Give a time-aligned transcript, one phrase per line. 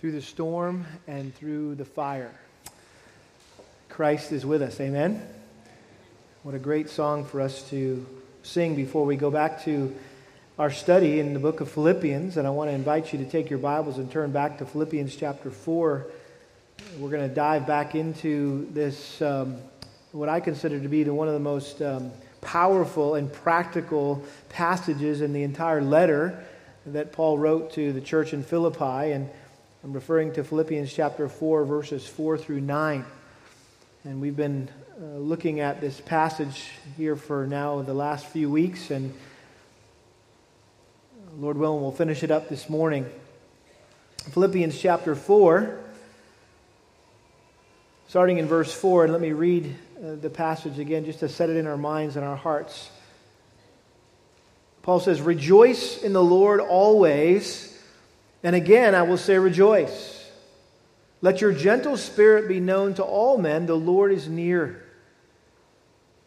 [0.00, 2.32] through the storm and through the fire.
[3.90, 4.80] Christ is with us.
[4.80, 5.22] Amen.
[6.42, 8.06] What a great song for us to
[8.42, 9.94] sing before we go back to
[10.58, 12.38] our study in the book of Philippians.
[12.38, 15.14] And I want to invite you to take your Bibles and turn back to Philippians
[15.14, 16.06] chapter 4.
[16.98, 19.58] We're going to dive back into this, um,
[20.12, 22.10] what I consider to be the, one of the most um,
[22.40, 26.42] powerful and practical passages in the entire letter
[26.86, 29.12] that Paul wrote to the church in Philippi.
[29.12, 29.28] And
[29.82, 33.02] I'm referring to Philippians chapter 4, verses 4 through 9.
[34.04, 34.68] And we've been
[35.00, 38.90] uh, looking at this passage here for now the last few weeks.
[38.90, 39.14] And
[41.38, 43.06] Lord willing, we'll finish it up this morning.
[44.18, 45.80] Philippians chapter 4,
[48.08, 49.04] starting in verse 4.
[49.04, 52.16] And let me read uh, the passage again just to set it in our minds
[52.16, 52.90] and our hearts.
[54.82, 57.69] Paul says, Rejoice in the Lord always.
[58.42, 60.30] And again, I will say, rejoice.
[61.20, 63.66] Let your gentle spirit be known to all men.
[63.66, 64.82] The Lord is near.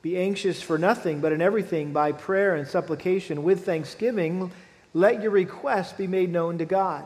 [0.03, 4.51] Be anxious for nothing, but in everything, by prayer and supplication, with thanksgiving,
[4.93, 7.05] let your requests be made known to God.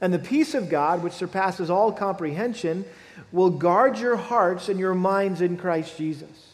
[0.00, 2.84] And the peace of God, which surpasses all comprehension,
[3.32, 6.52] will guard your hearts and your minds in Christ Jesus.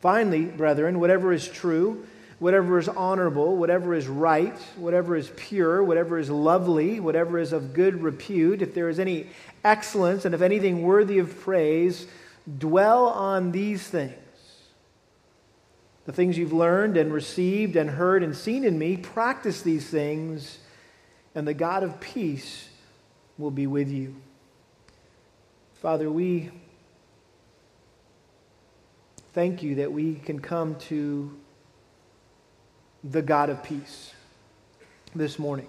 [0.00, 2.06] Finally, brethren, whatever is true,
[2.38, 7.74] whatever is honorable, whatever is right, whatever is pure, whatever is lovely, whatever is of
[7.74, 9.28] good repute, if there is any
[9.62, 12.06] excellence and if anything worthy of praise,
[12.58, 14.14] dwell on these things.
[16.06, 20.58] The things you've learned and received and heard and seen in me, practice these things,
[21.34, 22.68] and the God of peace
[23.38, 24.14] will be with you.
[25.80, 26.50] Father, we
[29.32, 31.36] thank you that we can come to
[33.04, 34.12] the God of peace
[35.14, 35.68] this morning.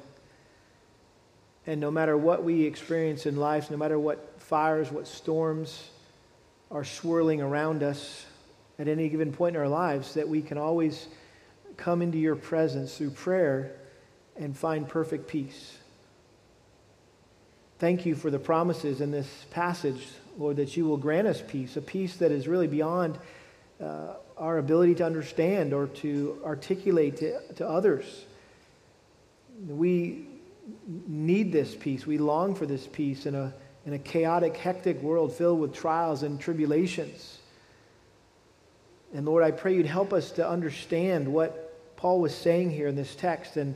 [1.68, 5.90] And no matter what we experience in life, no matter what fires, what storms
[6.72, 8.26] are swirling around us
[8.80, 11.08] at any given point in our lives, that we can always
[11.78, 13.76] come into your presence through prayer
[14.38, 15.78] and find perfect peace.
[17.80, 20.08] Thank you for the promises in this passage,
[20.38, 23.18] Lord, that you will grant us peace, a peace that is really beyond
[23.84, 28.26] uh, our ability to understand or to articulate to, to others.
[29.68, 30.28] We
[31.08, 32.06] need this peace.
[32.06, 33.54] We long for this peace in a,
[33.86, 37.40] in a chaotic, hectic world filled with trials and tribulations.
[39.14, 42.96] And Lord, I pray you'd help us to understand what Paul was saying here in
[42.96, 43.76] this text, and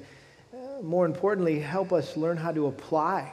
[0.54, 3.32] uh, more importantly, help us learn how to apply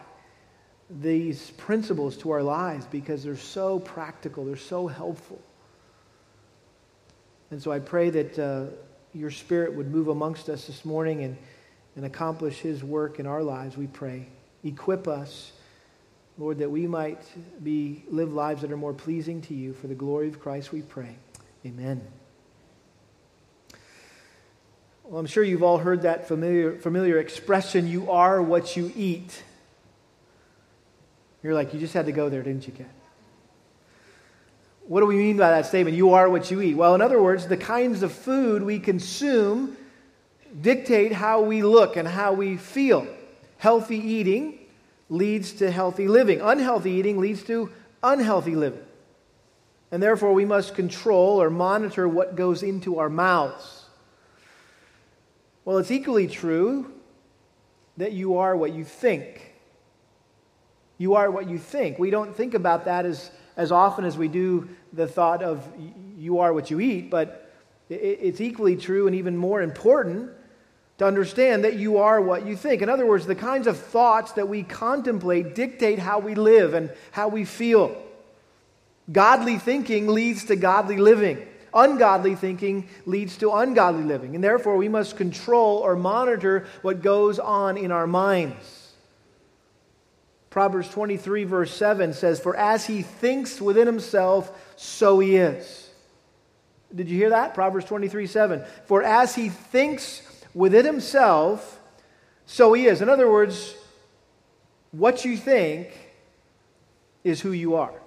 [0.88, 5.40] these principles to our lives because they're so practical, they're so helpful.
[7.50, 8.64] And so I pray that uh,
[9.14, 11.36] your spirit would move amongst us this morning and,
[11.94, 14.26] and accomplish his work in our lives, we pray.
[14.64, 15.52] Equip us,
[16.38, 17.22] Lord, that we might
[17.62, 19.72] be, live lives that are more pleasing to you.
[19.74, 21.16] For the glory of Christ, we pray.
[21.64, 22.00] Amen.
[25.04, 29.42] Well, I'm sure you've all heard that familiar, familiar expression, you are what you eat.
[31.44, 32.90] You're like, you just had to go there, didn't you, Ken?
[34.88, 35.96] What do we mean by that statement?
[35.96, 36.74] You are what you eat.
[36.74, 39.76] Well, in other words, the kinds of food we consume
[40.60, 43.06] dictate how we look and how we feel.
[43.58, 44.58] Healthy eating
[45.08, 47.70] leads to healthy living, unhealthy eating leads to
[48.02, 48.82] unhealthy living.
[49.90, 53.84] And therefore, we must control or monitor what goes into our mouths.
[55.64, 56.92] Well, it's equally true
[57.96, 59.54] that you are what you think.
[60.98, 61.98] You are what you think.
[61.98, 65.66] We don't think about that as as often as we do the thought of
[66.16, 67.50] you are what you eat, but
[67.88, 70.30] it's equally true and even more important
[70.98, 72.82] to understand that you are what you think.
[72.82, 76.90] In other words, the kinds of thoughts that we contemplate dictate how we live and
[77.12, 78.02] how we feel.
[79.12, 81.46] Godly thinking leads to godly living.
[81.72, 84.34] Ungodly thinking leads to ungodly living.
[84.34, 88.85] And therefore, we must control or monitor what goes on in our minds.
[90.56, 95.90] Proverbs 23, verse 7 says, For as he thinks within himself, so he is.
[96.94, 97.52] Did you hear that?
[97.52, 98.64] Proverbs 23, 7.
[98.86, 100.22] For as he thinks
[100.54, 101.78] within himself,
[102.46, 103.02] so he is.
[103.02, 103.74] In other words,
[104.92, 105.90] what you think
[107.22, 108.00] is who you are.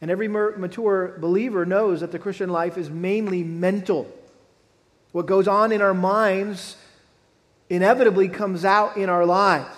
[0.00, 4.12] And every mature believer knows that the Christian life is mainly mental.
[5.12, 6.76] What goes on in our minds
[7.70, 9.77] inevitably comes out in our lives.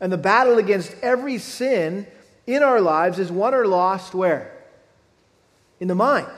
[0.00, 2.06] And the battle against every sin
[2.46, 4.56] in our lives is won or lost where?
[5.80, 6.28] In the mind.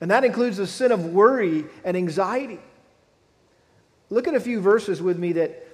[0.00, 2.60] And that includes the sin of worry and anxiety.
[4.10, 5.64] Look at a few verses with me that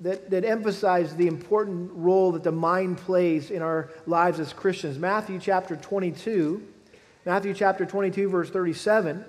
[0.00, 4.98] that, that emphasize the important role that the mind plays in our lives as Christians.
[4.98, 6.62] Matthew chapter 22,
[7.24, 9.24] Matthew chapter 22, verse 37.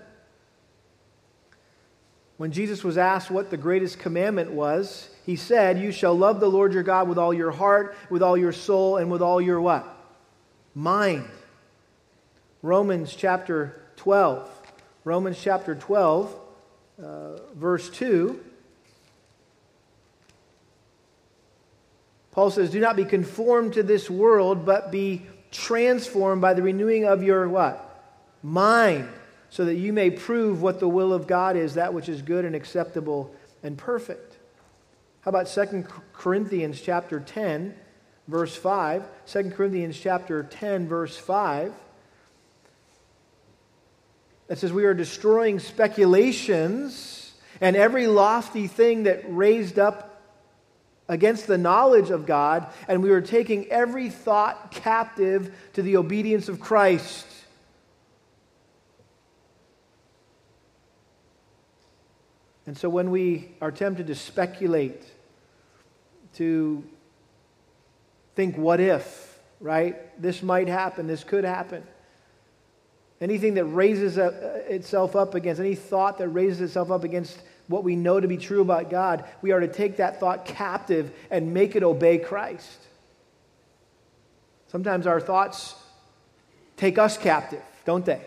[2.38, 6.50] When Jesus was asked what the greatest commandment was, he said, You shall love the
[6.50, 9.60] Lord your God with all your heart, with all your soul, and with all your
[9.60, 9.88] what?
[10.76, 11.26] Mind.
[12.62, 14.50] Romans chapter 12.
[15.04, 16.36] Romans chapter 12,
[17.04, 18.40] uh, verse 2.
[22.32, 27.06] Paul says, Do not be conformed to this world, but be transformed by the renewing
[27.06, 27.82] of your what?
[28.44, 29.08] Mind,
[29.50, 32.46] so that you may prove what the will of God is, that which is good
[32.46, 33.34] and acceptable
[33.64, 34.35] and perfect.
[35.26, 37.74] How about 2 Corinthians chapter 10,
[38.28, 39.04] verse 5?
[39.26, 41.74] 2 Corinthians chapter 10, verse 5.
[44.46, 50.22] That says, We are destroying speculations and every lofty thing that raised up
[51.10, 56.50] against the knowledge of God, and we are taking every thought captive to the obedience
[56.50, 57.26] of Christ.
[62.68, 65.04] And so when we are tempted to speculate,
[66.36, 66.84] to
[68.36, 70.22] think, what if, right?
[70.22, 71.84] This might happen, this could happen.
[73.22, 77.96] Anything that raises itself up against, any thought that raises itself up against what we
[77.96, 81.76] know to be true about God, we are to take that thought captive and make
[81.76, 82.80] it obey Christ.
[84.68, 85.76] Sometimes our thoughts
[86.76, 88.22] take us captive, don't they?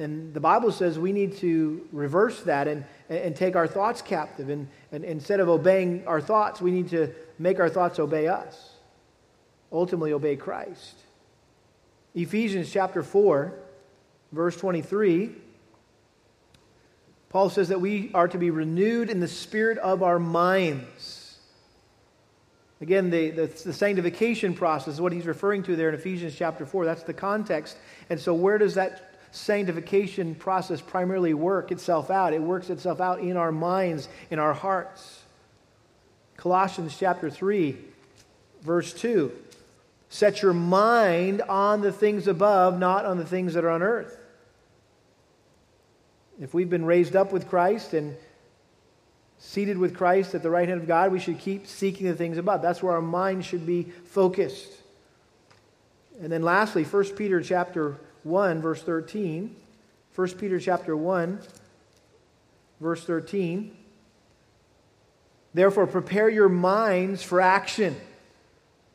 [0.00, 4.48] And the Bible says we need to reverse that and, and take our thoughts captive.
[4.48, 8.72] And, and instead of obeying our thoughts, we need to make our thoughts obey us,
[9.70, 10.94] ultimately, obey Christ.
[12.14, 13.52] Ephesians chapter 4,
[14.32, 15.34] verse 23
[17.28, 21.38] Paul says that we are to be renewed in the spirit of our minds.
[22.80, 26.64] Again, the, the, the, sanctification process is what he's referring to there in Ephesians chapter
[26.64, 26.84] 4.
[26.84, 27.76] That's the context.
[28.08, 32.32] And so, where does that sanctification process primarily work itself out?
[32.32, 35.22] It works itself out in our minds, in our hearts.
[36.36, 37.76] Colossians chapter 3,
[38.62, 39.32] verse 2.
[40.08, 44.18] Set your mind on the things above, not on the things that are on earth.
[46.40, 48.16] If we've been raised up with Christ and
[49.38, 52.38] seated with Christ at the right hand of God, we should keep seeking the things
[52.38, 52.62] above.
[52.62, 54.72] That's where our mind should be focused.
[56.20, 59.54] And then lastly, 1 Peter chapter 1 verse 13.
[60.14, 61.40] 1 Peter chapter 1
[62.80, 63.76] verse 13.
[65.54, 67.96] Therefore prepare your minds for action.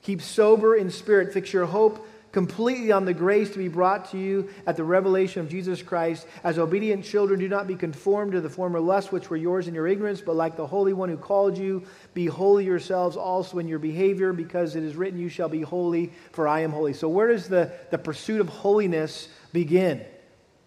[0.01, 4.17] Keep sober in spirit, fix your hope completely on the grace to be brought to
[4.17, 6.27] you at the revelation of Jesus Christ.
[6.43, 9.75] As obedient children, do not be conformed to the former lusts which were yours in
[9.75, 11.83] your ignorance, but like the Holy One who called you,
[12.15, 16.11] be holy yourselves also in your behavior, because it is written, You shall be holy,
[16.31, 16.93] for I am holy.
[16.93, 20.03] So, where does the, the pursuit of holiness begin?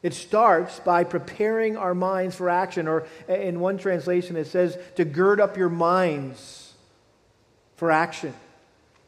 [0.05, 5.05] It starts by preparing our minds for action, or in one translation, it says to
[5.05, 6.75] gird up your minds
[7.75, 8.33] for action.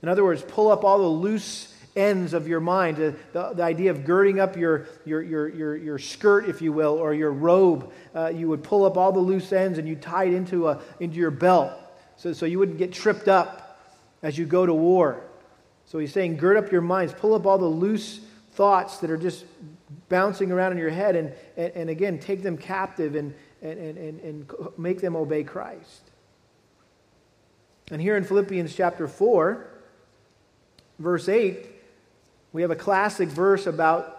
[0.03, 1.68] In other words, pull up all the loose
[1.99, 2.97] ends of your mind.
[2.97, 6.95] The, the, idea of girding up your, your, your, your, your skirt, if you will,
[6.95, 7.93] or your robe.
[8.15, 10.81] Uh, you would pull up all the loose ends and you tie it into, a,
[11.01, 11.73] into your belt
[12.19, 13.81] so, so you wouldn't get tripped up
[14.23, 15.23] as you go to war.
[15.87, 18.21] So he's saying, gird up your minds, pull up all the loose
[18.53, 19.45] thoughts that are just
[20.09, 24.21] bouncing around in your head, and, and, and again, take them captive and, and, and,
[24.21, 26.11] and make them obey Christ.
[27.91, 29.67] And here in Philippians chapter 4,
[30.99, 31.67] verse 8,
[32.53, 34.15] we have a classic verse about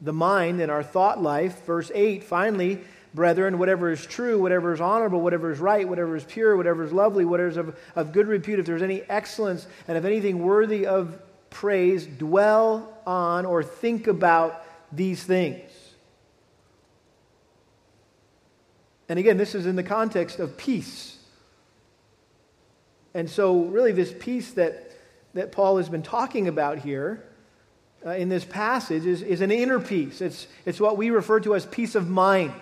[0.00, 1.64] the mind and our thought life.
[1.64, 2.80] Verse 8 finally,
[3.14, 6.92] brethren, whatever is true, whatever is honorable, whatever is right, whatever is pure, whatever is
[6.92, 10.86] lovely, whatever is of, of good repute, if there's any excellence and if anything worthy
[10.86, 15.70] of praise, dwell on or think about these things.
[19.08, 21.18] And again, this is in the context of peace.
[23.14, 24.90] And so, really, this peace that,
[25.34, 27.22] that Paul has been talking about here
[28.04, 30.20] uh, in this passage is, is an inner peace.
[30.20, 32.52] It's, it's what we refer to as peace of mind,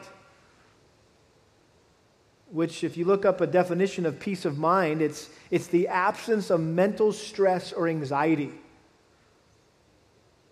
[2.50, 6.50] which, if you look up a definition of peace of mind, it's, it's the absence
[6.50, 8.52] of mental stress or anxiety.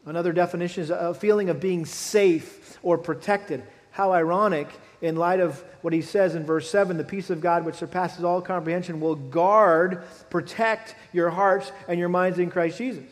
[0.07, 3.63] Another definition is a feeling of being safe or protected.
[3.91, 4.69] How ironic,
[5.03, 8.25] in light of what he says in verse 7 the peace of God, which surpasses
[8.25, 13.05] all comprehension, will guard, protect your hearts and your minds in Christ Jesus.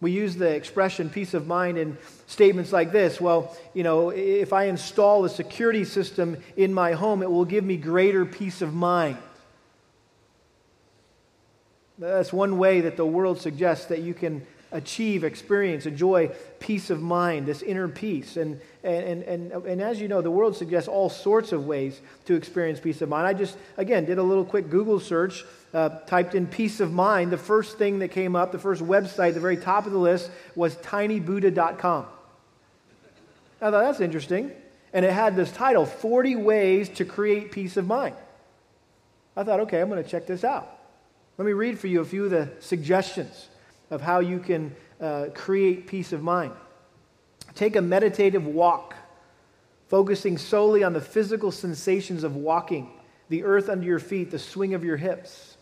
[0.00, 3.20] We use the expression peace of mind in statements like this.
[3.20, 7.64] Well, you know, if I install a security system in my home, it will give
[7.64, 9.18] me greater peace of mind.
[11.98, 17.00] That's one way that the world suggests that you can achieve, experience, enjoy peace of
[17.00, 18.36] mind, this inner peace.
[18.36, 22.34] And, and, and, and as you know, the world suggests all sorts of ways to
[22.34, 23.26] experience peace of mind.
[23.26, 25.44] I just, again, did a little quick Google search,
[25.74, 27.30] uh, typed in peace of mind.
[27.30, 30.30] The first thing that came up, the first website, the very top of the list,
[30.54, 32.06] was tinybuddha.com.
[33.60, 34.52] I thought that's interesting.
[34.92, 38.14] And it had this title 40 Ways to Create Peace of Mind.
[39.36, 40.78] I thought, okay, I'm going to check this out.
[41.36, 43.48] Let me read for you a few of the suggestions
[43.90, 46.52] of how you can uh, create peace of mind.
[47.54, 48.96] Take a meditative walk,
[49.88, 52.90] focusing solely on the physical sensations of walking,
[53.28, 55.57] the earth under your feet, the swing of your hips.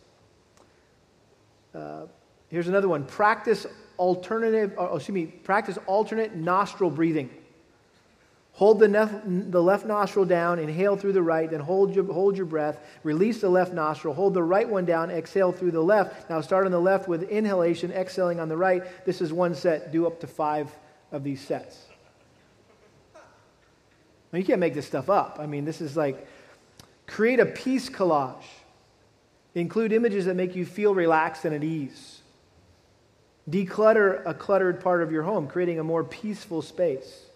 [1.76, 2.06] Uh,
[2.48, 3.04] here's another one.
[3.04, 3.66] Practice
[3.98, 7.30] alternative, oh, excuse me, practice alternate nostril breathing.
[8.52, 12.38] Hold the, nef- the left nostril down, inhale through the right, then hold your, hold
[12.38, 12.78] your breath.
[13.02, 16.30] Release the left nostril, hold the right one down, exhale through the left.
[16.30, 18.82] Now start on the left with inhalation, exhaling on the right.
[19.04, 19.92] This is one set.
[19.92, 20.74] Do up to five
[21.12, 21.84] of these sets.
[24.32, 25.36] Now, you can't make this stuff up.
[25.38, 26.26] I mean, this is like
[27.06, 28.44] create a peace collage.
[29.56, 32.20] Include images that make you feel relaxed and at ease.
[33.50, 37.26] Declutter a cluttered part of your home, creating a more peaceful space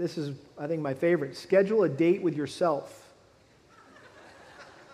[0.00, 1.36] this is, I think, my favorite.
[1.36, 3.12] Schedule a date with yourself.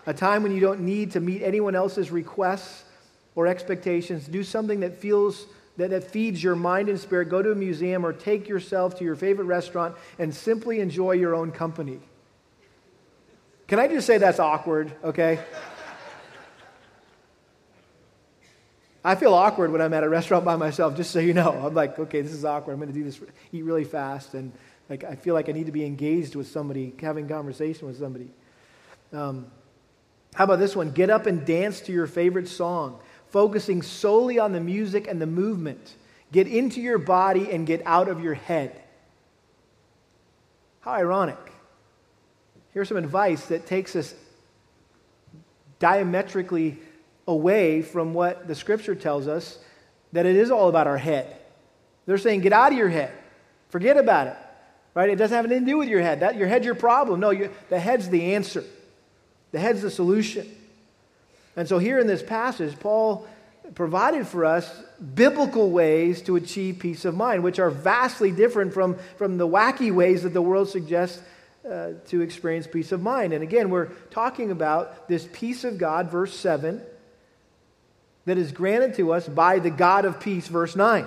[0.07, 2.85] A time when you don't need to meet anyone else's requests
[3.37, 4.27] or expectations.
[4.27, 5.47] Do something that feels
[5.77, 7.29] that, that feeds your mind and spirit.
[7.29, 11.35] Go to a museum or take yourself to your favorite restaurant and simply enjoy your
[11.35, 12.01] own company.
[13.67, 15.41] Can I just say that's awkward, okay?
[19.05, 21.51] I feel awkward when I'm at a restaurant by myself, just so you know.
[21.53, 22.73] I'm like, okay, this is awkward.
[22.73, 23.21] I'm going to do this,
[23.53, 24.53] eat really fast, and
[24.89, 28.29] like I feel like I need to be engaged with somebody, having conversation with somebody.
[29.13, 29.47] Um,
[30.35, 30.91] how about this one?
[30.91, 35.27] Get up and dance to your favorite song, focusing solely on the music and the
[35.27, 35.95] movement.
[36.33, 38.81] Get into your body and get out of your head.
[40.81, 41.39] How ironic.
[42.77, 44.15] Here's some advice that takes us
[45.79, 46.77] diametrically
[47.27, 49.59] away from what the scripture tells us
[50.13, 51.39] that it is all about our head.
[52.05, 53.13] They're saying, get out of your head,
[53.71, 54.37] forget about it.
[54.93, 55.09] Right?
[55.09, 56.21] It doesn't have anything to do with your head.
[56.21, 57.19] That, your head's your problem.
[57.19, 57.33] No,
[57.71, 58.63] the head's the answer.
[59.53, 60.47] The head's the solution.
[61.57, 63.27] And so here in this passage, Paul
[63.75, 64.71] provided for us
[65.15, 69.91] biblical ways to achieve peace of mind, which are vastly different from, from the wacky
[69.91, 71.23] ways that the world suggests
[71.71, 73.33] uh, to experience peace of mind.
[73.33, 76.81] And again, we're talking about this peace of God, verse 7,
[78.25, 81.07] that is granted to us by the God of peace, verse 9.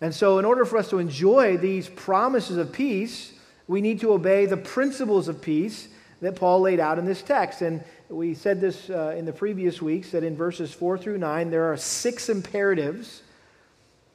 [0.00, 3.32] And so, in order for us to enjoy these promises of peace,
[3.66, 5.88] we need to obey the principles of peace
[6.20, 7.62] that Paul laid out in this text.
[7.62, 11.50] And we said this uh, in the previous weeks that in verses 4 through 9,
[11.50, 13.22] there are six imperatives.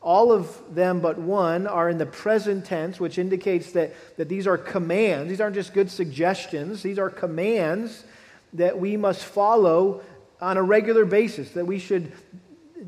[0.03, 4.45] All of them but one are in the present tense, which indicates that, that these
[4.45, 5.29] are commands.
[5.29, 8.03] These aren't just good suggestions, these are commands
[8.51, 10.01] that we must follow
[10.41, 12.11] on a regular basis, that we should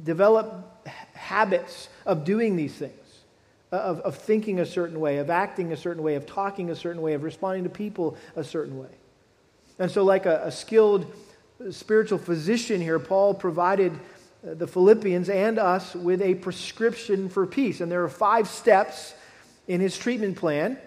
[0.04, 2.92] develop habits of doing these things,
[3.72, 7.02] of, of thinking a certain way, of acting a certain way, of talking a certain
[7.02, 8.90] way, of responding to people a certain way.
[9.80, 11.12] And so, like a, a skilled
[11.72, 13.98] spiritual physician here, Paul provided
[14.54, 17.82] the Philippians and us with a prescription for peace.
[17.82, 19.14] And there are five steps
[19.68, 20.78] in his treatment plan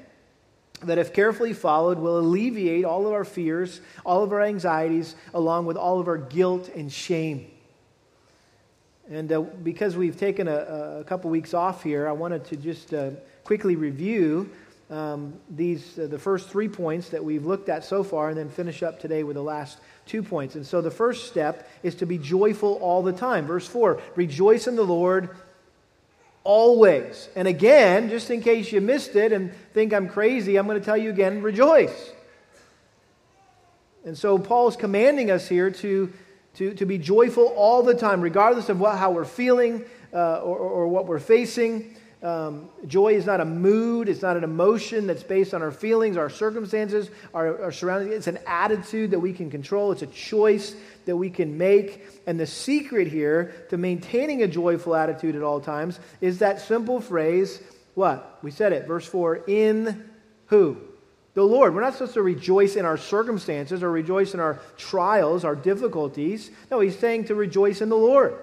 [0.83, 5.67] that, if carefully followed, will alleviate all of our fears, all of our anxieties, along
[5.67, 7.51] with all of our guilt and shame.
[9.11, 12.95] And uh, because we've taken a, a, couple weeks off here, I wanted to just
[12.95, 13.11] uh,
[13.43, 14.51] quickly review
[14.91, 18.49] um, these, uh, the first three points that we've looked at so far, and then
[18.49, 20.55] finish up today with the last two points.
[20.55, 23.47] And so the first step is to be joyful all the time.
[23.47, 25.31] Verse 4 Rejoice in the Lord
[26.43, 27.29] always.
[27.37, 30.85] And again, just in case you missed it and think I'm crazy, I'm going to
[30.85, 32.13] tell you again rejoice.
[34.05, 36.13] And so Paul's commanding us here to
[36.59, 40.59] to, to be joyful all the time, regardless of what, how we're feeling uh, or,
[40.59, 41.95] or, what we're facing.
[42.23, 46.17] Um, joy is not a mood, it's not an emotion that's based on our feelings,
[46.17, 48.13] our circumstances, our, our surroundings.
[48.13, 50.75] It's an attitude that we can control, it's a choice
[51.07, 52.05] that we can make.
[52.27, 57.01] And the secret here to maintaining a joyful attitude at all times is that simple
[57.01, 57.61] phrase
[57.95, 58.39] what?
[58.43, 60.09] We said it, verse 4 in
[60.47, 60.77] who?
[61.39, 61.73] the Lord.
[61.73, 66.51] We're not supposed to rejoice in our circumstances or rejoice in our trials, our difficulties.
[66.69, 68.35] No, he's saying to rejoice in the Lord.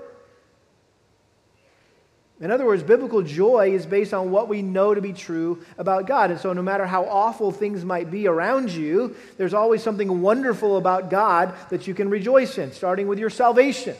[2.41, 6.05] In other words, biblical joy is based on what we know to be true about
[6.05, 6.31] God.
[6.31, 10.75] And so, no matter how awful things might be around you, there's always something wonderful
[10.75, 13.95] about God that you can rejoice in, starting with your salvation.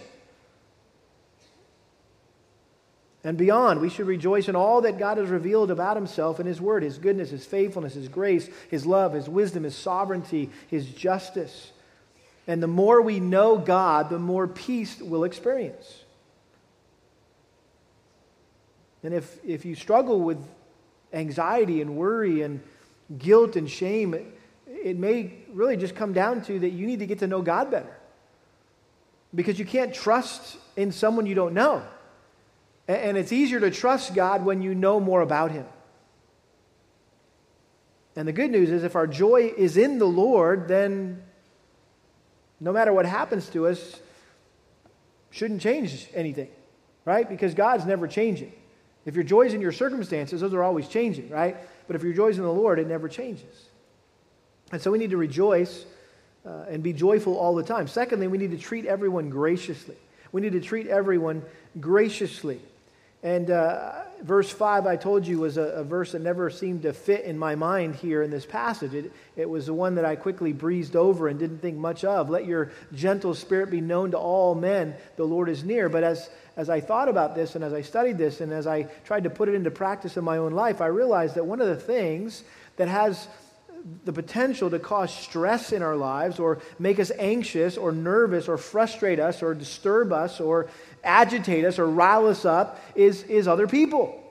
[3.24, 6.60] And beyond, we should rejoice in all that God has revealed about Himself in His
[6.60, 11.72] Word His goodness, His faithfulness, His grace, His love, His wisdom, His sovereignty, His justice.
[12.48, 16.02] And the more we know God, the more peace we'll experience.
[19.06, 20.40] And if, if you struggle with
[21.14, 22.62] anxiety and worry and
[23.20, 24.26] guilt and shame, it,
[24.68, 27.70] it may really just come down to that you need to get to know God
[27.70, 27.96] better.
[29.34, 31.84] Because you can't trust in someone you don't know.
[32.88, 35.68] And, and it's easier to trust God when you know more about Him.
[38.16, 41.22] And the good news is, if our joy is in the Lord, then
[42.60, 44.00] no matter what happens to us,
[45.30, 46.50] shouldn't change anything,
[47.04, 47.30] right?
[47.30, 48.54] Because God's never changing.
[49.06, 51.56] If your joy's in your circumstances, those are always changing, right?
[51.88, 53.66] But if your joy's in the Lord, it never changes.
[54.72, 55.86] And so we need to rejoice
[56.46, 57.88] uh, and be joyful all the time.
[57.88, 59.96] Secondly, we need to treat everyone graciously.
[60.32, 61.44] We need to treat everyone
[61.80, 62.60] graciously.
[63.22, 66.94] And uh, verse 5, I told you, was a, a, verse that never seemed to
[66.94, 68.94] fit in my mind here in this passage.
[68.94, 72.30] It, it was the one that I quickly breezed over and didn't think much of.
[72.30, 75.90] Let your gentle spirit be known to all men, the Lord is near.
[75.90, 78.84] But as, as I thought about this and as I studied this and as I
[79.06, 81.68] tried to put it into practice in my own life, I realized that one of
[81.68, 82.44] the things
[82.78, 83.28] that has
[84.04, 88.58] the potential to cause stress in our lives or make us anxious or nervous or
[88.58, 90.68] frustrate us or disturb us or
[91.06, 94.22] agitate us or rile us up is, is other people.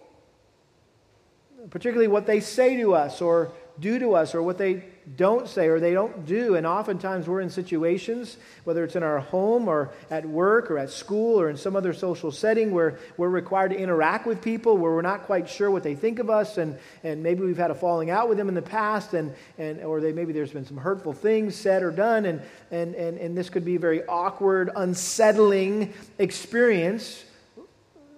[1.71, 4.85] Particularly what they say to us or do to us or what they
[5.17, 6.55] don't say or they don't do.
[6.55, 10.91] And oftentimes we're in situations, whether it's in our home or at work or at
[10.91, 14.93] school or in some other social setting, where we're required to interact with people, where
[14.93, 17.75] we're not quite sure what they think of us, and, and maybe we've had a
[17.75, 20.79] falling out with them in the past, and, and, or they, maybe there's been some
[20.79, 24.71] hurtful things said or done, and, and, and, and this could be a very awkward,
[24.75, 27.25] unsettling experience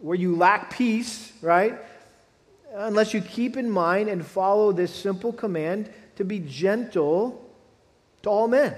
[0.00, 1.78] where you lack peace, right?
[2.74, 7.42] Unless you keep in mind and follow this simple command to be gentle
[8.22, 8.74] to all men,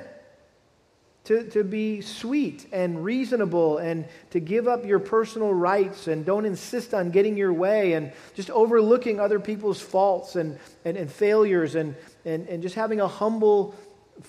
[1.25, 6.45] to, to be sweet and reasonable, and to give up your personal rights and don't
[6.45, 11.75] insist on getting your way and just overlooking other people's faults and, and, and failures
[11.75, 13.75] and, and, and just having a humble,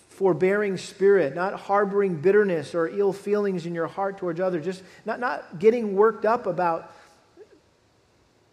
[0.10, 5.20] forbearing spirit, not harboring bitterness or ill feelings in your heart towards others, just not,
[5.20, 6.94] not getting worked up about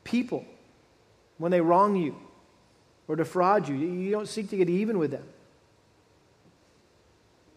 [0.02, 0.44] people
[1.38, 2.16] when they wrong you
[3.08, 3.76] or defraud you.
[3.76, 5.24] You don't seek to get even with them.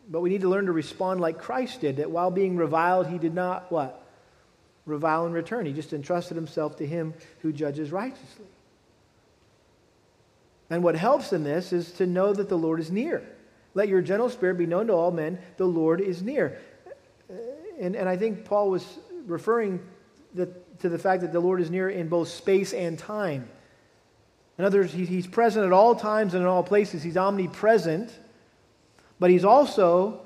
[0.10, 3.18] But we need to learn to respond like Christ did, that while being reviled, he
[3.18, 4.04] did not what?
[4.86, 5.66] Revile in return.
[5.66, 8.46] He just entrusted himself to him who judges righteously.
[10.72, 13.24] And what helps in this is to know that the Lord is near.
[13.76, 16.60] Let your gentle spirit be known to all men, the Lord is near.
[17.30, 17.34] Uh,
[17.80, 18.86] and, and I think Paul was
[19.26, 19.80] referring
[20.36, 23.48] to the fact that the Lord is near in both space and time.
[24.60, 27.02] In other words, he's present at all times and in all places.
[27.02, 28.12] He's omnipresent,
[29.18, 30.20] but he's also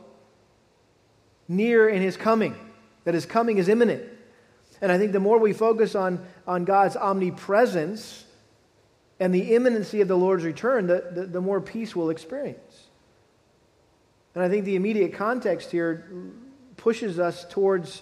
[1.47, 2.55] near in his coming,
[3.03, 4.03] that his coming is imminent.
[4.81, 8.25] And I think the more we focus on, on God's omnipresence
[9.19, 12.87] and the imminency of the Lord's return, the, the, the more peace we'll experience.
[14.33, 16.05] And I think the immediate context here
[16.75, 18.01] pushes us towards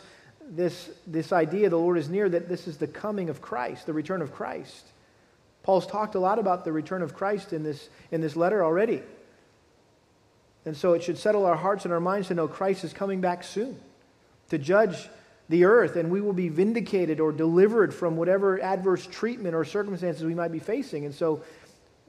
[0.49, 3.93] this, this idea the Lord is near, that this is the coming of Christ, the
[3.93, 4.87] return of Christ.
[5.63, 9.03] Paul's talked a lot about the return of Christ in this, in this letter already.
[10.65, 13.21] And so it should settle our hearts and our minds to know Christ is coming
[13.21, 13.79] back soon
[14.49, 15.09] to judge
[15.49, 20.23] the earth, and we will be vindicated or delivered from whatever adverse treatment or circumstances
[20.23, 21.05] we might be facing.
[21.05, 21.43] And so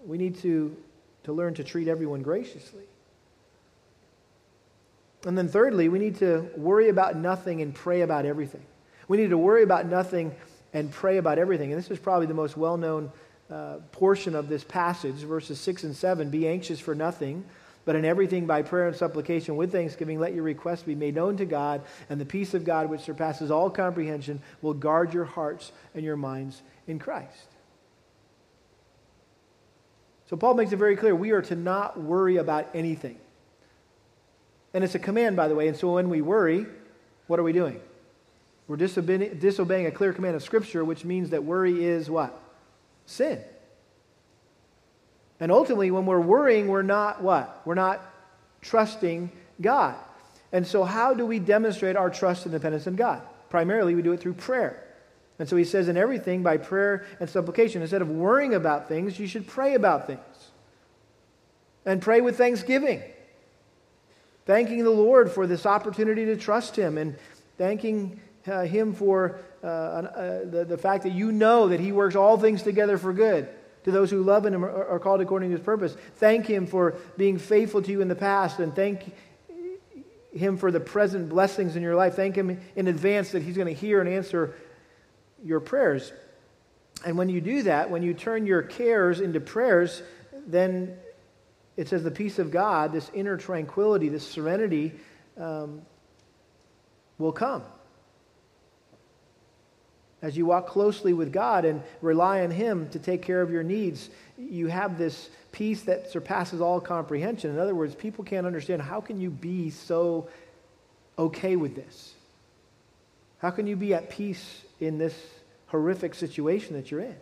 [0.06, 0.76] we need to,
[1.24, 2.84] to learn to treat everyone graciously.
[5.26, 8.62] And then, thirdly, we need to worry about nothing and pray about everything.
[9.08, 10.34] We need to worry about nothing
[10.72, 11.72] and pray about everything.
[11.72, 13.12] And this is probably the most well known
[13.52, 17.44] uh, portion of this passage, verses 6 and 7 Be anxious for nothing,
[17.84, 21.36] but in everything by prayer and supplication with thanksgiving, let your requests be made known
[21.36, 25.72] to God, and the peace of God, which surpasses all comprehension, will guard your hearts
[25.94, 27.48] and your minds in Christ.
[30.30, 33.18] So Paul makes it very clear we are to not worry about anything.
[34.72, 35.68] And it's a command, by the way.
[35.68, 36.64] And so when we worry,
[37.26, 37.80] what are we doing?
[38.66, 42.41] We're disobeying, disobeying a clear command of Scripture, which means that worry is what?
[43.06, 43.40] Sin.
[45.40, 47.62] And ultimately, when we're worrying, we're not what?
[47.64, 48.00] We're not
[48.60, 49.96] trusting God.
[50.52, 53.22] And so, how do we demonstrate our trust and dependence in God?
[53.50, 54.82] Primarily, we do it through prayer.
[55.38, 59.18] And so he says, in everything, by prayer and supplication, instead of worrying about things,
[59.18, 60.20] you should pray about things.
[61.84, 63.02] And pray with thanksgiving.
[64.46, 67.16] Thanking the Lord for this opportunity to trust Him and
[67.58, 72.16] thanking uh, Him for uh, uh, the, the fact that you know that He works
[72.16, 73.48] all things together for good
[73.84, 75.96] to those who love Him are, are called according to His purpose.
[76.16, 79.14] Thank Him for being faithful to you in the past and thank
[80.32, 82.14] Him for the present blessings in your life.
[82.14, 84.54] Thank Him in advance that He's going to hear and answer
[85.44, 86.12] your prayers.
[87.04, 90.02] And when you do that, when you turn your cares into prayers,
[90.46, 90.96] then
[91.76, 94.92] it says the peace of God, this inner tranquility, this serenity,
[95.36, 95.82] um,
[97.18, 97.62] will come.
[100.22, 103.64] As you walk closely with God and rely on Him to take care of your
[103.64, 104.08] needs,
[104.38, 107.50] you have this peace that surpasses all comprehension.
[107.50, 110.28] In other words, people can't understand how can you be so
[111.18, 112.14] okay with this?
[113.38, 115.14] How can you be at peace in this
[115.66, 117.16] horrific situation that you're in?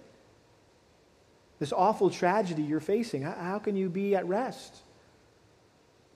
[1.59, 3.23] This awful tragedy you're facing.
[3.23, 4.77] How, can you be at rest?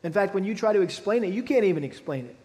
[0.02, 2.36] In fact, when you try to explain it, you can't even explain it.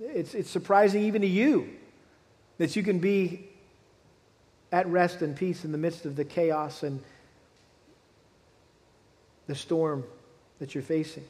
[0.00, 1.75] It's, it's surprising even to you
[2.58, 3.48] that you can be
[4.72, 7.02] at rest and peace in the midst of the chaos and
[9.46, 10.04] the storm
[10.58, 11.24] that you're facing.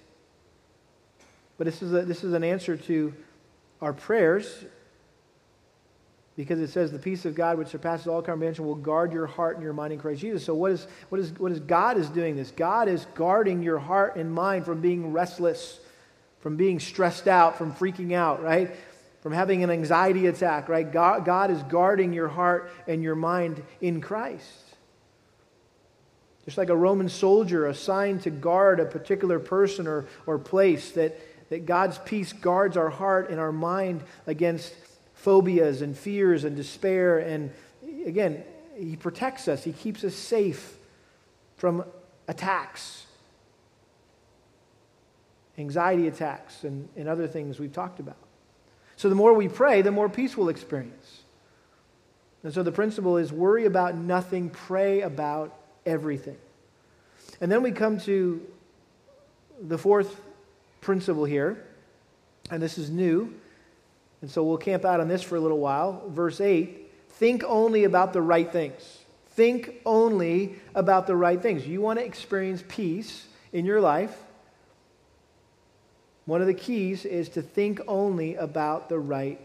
[1.58, 3.14] But this is, a, this is an answer to
[3.80, 4.64] our prayers
[6.36, 9.56] because it says the peace of God which surpasses all comprehension will guard your heart
[9.56, 10.44] and your mind in Christ Jesus.
[10.44, 12.50] So what is, what is, what is God is doing this?
[12.50, 15.80] God is guarding your heart and mind from being restless,
[16.40, 18.74] from being stressed out, from freaking out, right?
[19.26, 20.88] From having an anxiety attack, right?
[20.88, 24.62] God, God is guarding your heart and your mind in Christ.
[26.44, 31.18] Just like a Roman soldier assigned to guard a particular person or, or place, that,
[31.50, 34.72] that God's peace guards our heart and our mind against
[35.14, 37.18] phobias and fears and despair.
[37.18, 37.50] And
[38.06, 38.44] again,
[38.78, 40.76] He protects us, He keeps us safe
[41.56, 41.84] from
[42.28, 43.06] attacks,
[45.58, 48.18] anxiety attacks, and, and other things we've talked about.
[48.96, 51.22] So the more we pray, the more peace we'll experience.
[52.42, 56.38] And so the principle is worry about nothing, pray about everything.
[57.40, 58.40] And then we come to
[59.60, 60.20] the fourth
[60.80, 61.64] principle here,
[62.50, 63.34] and this is new.
[64.22, 66.02] And so we'll camp out on this for a little while.
[66.08, 68.98] Verse 8 think only about the right things.
[69.30, 71.66] Think only about the right things.
[71.66, 74.14] You want to experience peace in your life,
[76.26, 79.40] one of the keys is to think only about the right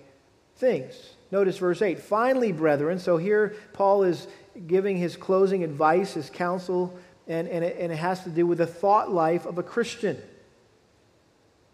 [0.58, 0.96] things.
[1.32, 2.00] Notice verse 8.
[2.00, 4.28] Finally, brethren, so here Paul is
[4.68, 8.58] giving his closing advice, his counsel, and, and, it, and it has to do with
[8.58, 10.18] the thought life of a Christian.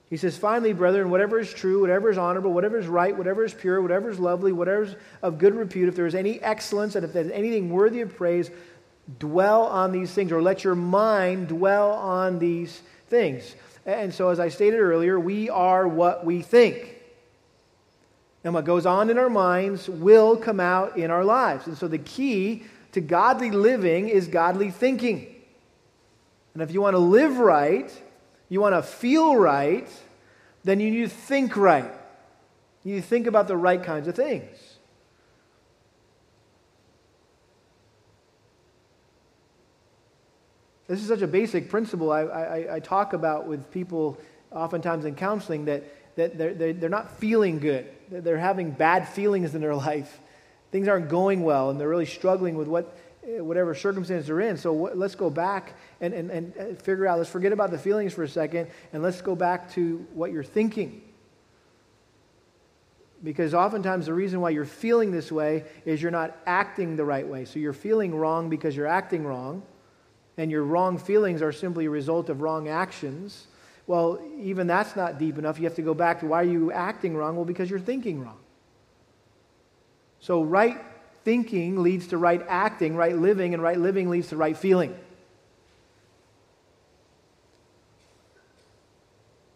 [0.09, 3.53] He says, Finally, brethren, whatever is true, whatever is honorable, whatever is right, whatever is
[3.53, 7.03] pure, whatever is lovely, whatever is of good repute, if there is any excellence and
[7.03, 8.51] if there's anything worthy of praise,
[9.19, 13.55] dwell on these things, or let your mind dwell on these things.
[13.87, 16.95] And so, as I stated earlier, we are what we think.
[18.43, 21.67] And what goes on in our minds will come out in our lives.
[21.67, 25.33] And so, the key to godly living is godly thinking.
[26.53, 27.89] And if you want to live right,
[28.49, 29.87] you want to feel right,
[30.65, 31.93] then you need to think right.
[32.83, 34.57] You think about the right kinds of things.
[40.87, 44.17] This is such a basic principle I, I, I talk about with people
[44.51, 45.83] oftentimes in counseling that,
[46.15, 47.89] that they're, they're not feeling good.
[48.09, 50.19] They're having bad feelings in their life.
[50.71, 54.57] Things aren't going well, and they're really struggling with what, eh, whatever circumstance they're in.
[54.57, 57.77] So what, let's go back and, and, and eh, figure out, let's forget about the
[57.77, 61.01] feelings for a second, and let's go back to what you're thinking.
[63.23, 67.27] Because oftentimes the reason why you're feeling this way is you're not acting the right
[67.27, 67.45] way.
[67.45, 69.63] So you're feeling wrong because you're acting wrong
[70.37, 73.47] and your wrong feelings are simply a result of wrong actions,
[73.87, 75.57] well, even that's not deep enough.
[75.57, 77.35] You have to go back to why are you acting wrong?
[77.35, 78.37] Well, because you're thinking wrong.
[80.19, 80.77] So, right
[81.23, 84.95] thinking leads to right acting, right living, and right living leads to right feeling.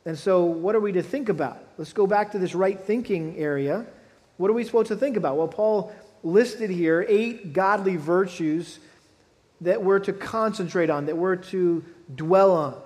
[0.06, 1.64] And so, what are we to think about?
[1.78, 3.86] Let's go back to this right thinking area.
[4.38, 5.38] What are we supposed to think about?
[5.38, 8.80] Well, Paul listed here eight godly virtues
[9.62, 12.82] that we're to concentrate on, that we're to dwell on.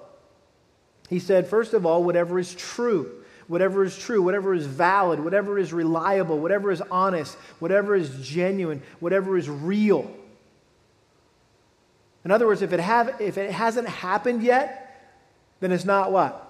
[1.10, 3.24] He said, first of all, whatever is true.
[3.48, 8.82] Whatever is true, whatever is valid, whatever is reliable, whatever is honest, whatever is genuine,
[9.00, 10.12] whatever is real.
[12.24, 15.14] In other words, if it, have, if it hasn't happened yet,
[15.60, 16.42] then it's not what?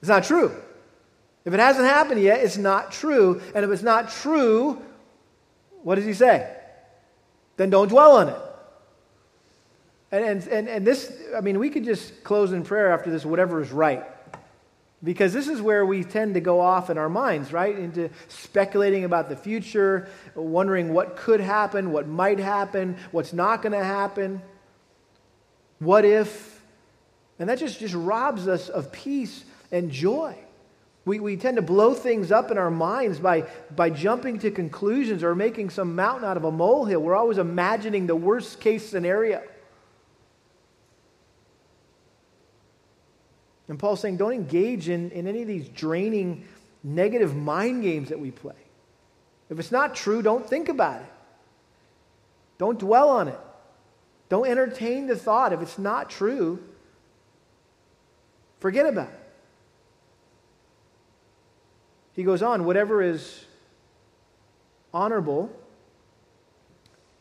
[0.00, 0.50] It's not true.
[1.44, 3.42] If it hasn't happened yet, it's not true.
[3.54, 4.82] And if it's not true,
[5.82, 6.56] what does he say?
[7.58, 8.40] Then don't dwell on it.
[10.12, 13.60] And, and, and, this, I mean, we could just close in prayer after this, whatever
[13.60, 14.04] is right.
[15.02, 17.76] Because this is where we tend to go off in our minds, right?
[17.76, 23.72] Into speculating about the future, wondering what could happen, what might happen, what's not going
[23.72, 24.40] to happen.
[25.80, 26.62] What if?
[27.38, 30.36] And that just, just robs us of peace and joy.
[31.04, 33.42] We, we tend to blow things up in our minds by,
[33.74, 37.00] by jumping to conclusions or making some mountain out of a molehill.
[37.00, 39.42] We're always imagining the worst case scenario.
[43.68, 46.46] And Paul's saying, don't engage in, in any of these draining,
[46.84, 48.54] negative mind games that we play.
[49.50, 51.12] If it's not true, don't think about it.
[52.58, 53.38] Don't dwell on it.
[54.28, 55.52] Don't entertain the thought.
[55.52, 56.62] If it's not true,
[58.60, 59.20] forget about it.
[62.14, 63.44] He goes on, whatever is
[64.94, 65.50] honorable,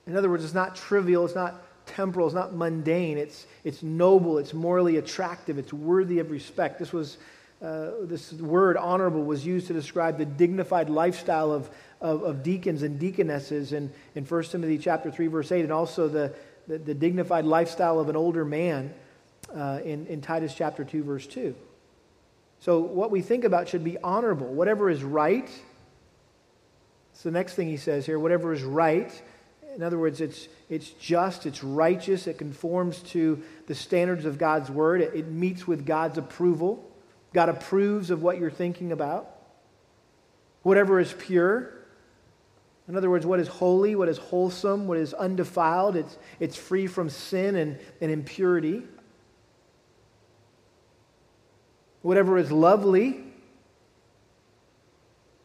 [0.08, 4.38] in other words, it's not trivial, it's not temporal, it's not mundane, it's, it's noble,
[4.38, 6.80] it's morally attractive, it's worthy of respect.
[6.80, 7.17] This was
[7.62, 11.69] uh, this word honorable was used to describe the dignified lifestyle of,
[12.02, 16.10] of, of, deacons and deaconesses in, in 1 Timothy chapter 3, verse 8, and also
[16.10, 16.34] the,
[16.67, 18.93] the, the dignified lifestyle of an older man
[19.56, 21.56] uh, in, in Titus chapter 2, verse 2.
[22.60, 24.48] So, what we think about should be honorable.
[24.48, 25.50] Whatever is right,
[27.15, 29.10] it's the next thing he says here whatever is right
[29.75, 34.71] in other words, it's, it's just, it's righteous, it conforms to the standards of God's
[34.71, 36.89] word, it, it meets with God's approval.
[37.33, 39.29] God approves of what you're thinking about.
[40.63, 41.73] Whatever is pure,
[42.88, 46.88] in other words, what is holy, what is wholesome, what is undefiled, it's, it's free
[46.88, 48.83] from sin and, and impurity.
[52.03, 53.23] Whatever is lovely,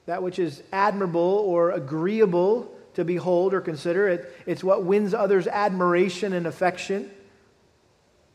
[0.04, 4.08] that which is admirable or agreeable to behold or consider.
[4.08, 7.10] It, it's what wins others' admiration and affection.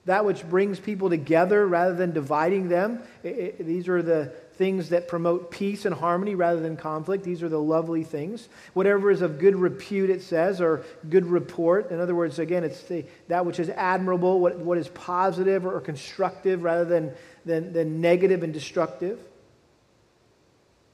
[0.05, 3.01] That which brings people together rather than dividing them.
[3.23, 7.23] It, it, these are the things that promote peace and harmony rather than conflict.
[7.23, 8.47] These are the lovely things.
[8.73, 11.91] Whatever is of good repute, it says, or good report.
[11.91, 15.81] In other words, again, it's the, that which is admirable, what, what is positive or
[15.81, 17.11] constructive rather than,
[17.45, 19.19] than, than negative and destructive.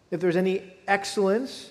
[0.09, 1.70] If there's any excellence,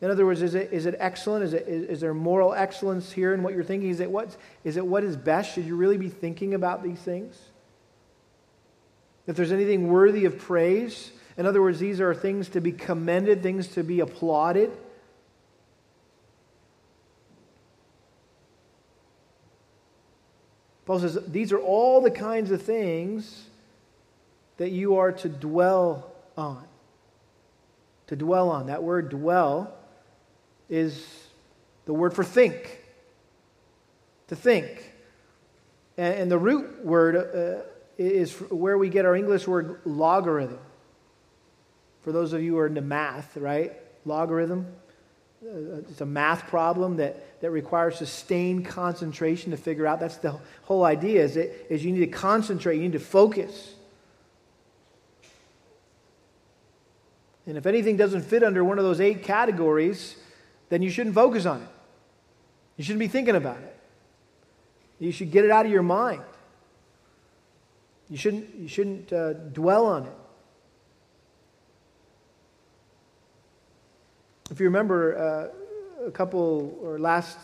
[0.00, 1.44] in other words, is it, is it excellent?
[1.44, 3.88] Is, it, is, is there moral excellence here in what you're thinking?
[3.88, 5.54] Is it, what, is it what is best?
[5.54, 7.38] Should you really be thinking about these things?
[9.26, 13.42] If there's anything worthy of praise, in other words, these are things to be commended,
[13.42, 14.70] things to be applauded.
[20.84, 23.46] Paul says these are all the kinds of things
[24.58, 26.64] that you are to dwell on.
[28.06, 28.66] To dwell on.
[28.66, 29.75] That word dwell
[30.68, 31.06] is
[31.84, 32.80] the word for think.
[34.28, 34.92] To think.
[35.96, 37.62] And, and the root word uh,
[37.98, 40.58] is where we get our English word logarithm.
[42.02, 43.72] For those of you who are into math, right?
[44.04, 44.66] Logarithm.
[45.44, 50.00] Uh, it's a math problem that, that requires sustained concentration to figure out.
[50.00, 53.74] That's the whole idea is, it, is you need to concentrate, you need to focus.
[57.46, 60.16] And if anything doesn't fit under one of those eight categories,
[60.68, 61.68] then you shouldn't focus on it.
[62.76, 63.76] You shouldn't be thinking about it.
[64.98, 66.22] You should get it out of your mind.
[68.08, 70.12] You shouldn't, you shouldn't uh, dwell on it.
[74.50, 75.52] If you remember
[76.02, 77.36] uh, a couple or last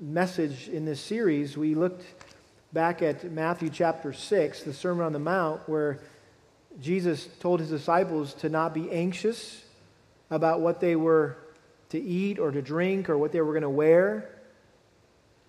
[0.00, 2.04] message in this series, we looked
[2.72, 6.00] back at Matthew chapter 6, the Sermon on the Mount, where
[6.80, 9.62] Jesus told his disciples to not be anxious
[10.30, 11.36] about what they were
[11.90, 14.30] to eat or to drink or what they were going to wear?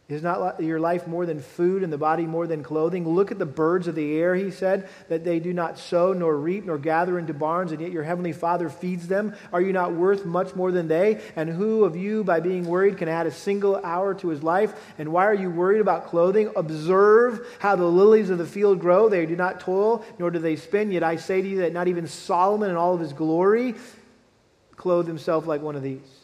[0.10, 3.06] Is not your life more than food and the body more than clothing?
[3.06, 6.38] Look at the birds of the air, he said, that they do not sow nor
[6.38, 9.36] reap nor gather into barns, and yet your heavenly Father feeds them.
[9.52, 11.22] Are you not worth much more than they?
[11.36, 14.74] And who of you, by being worried, can add a single hour to his life?
[14.98, 16.54] And why are you worried about clothing?
[16.56, 19.10] Observe how the lilies of the field grow.
[19.10, 20.94] They do not toil, nor do they spin.
[20.94, 23.76] Yet I say to you that not even Solomon in all of his glory
[24.78, 26.17] clothed himself like one of these.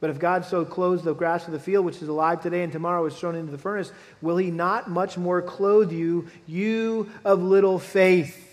[0.00, 2.72] But if God so clothes the grass of the field, which is alive today and
[2.72, 3.90] tomorrow is thrown into the furnace,
[4.22, 8.44] will he not much more clothe you, you of little faith?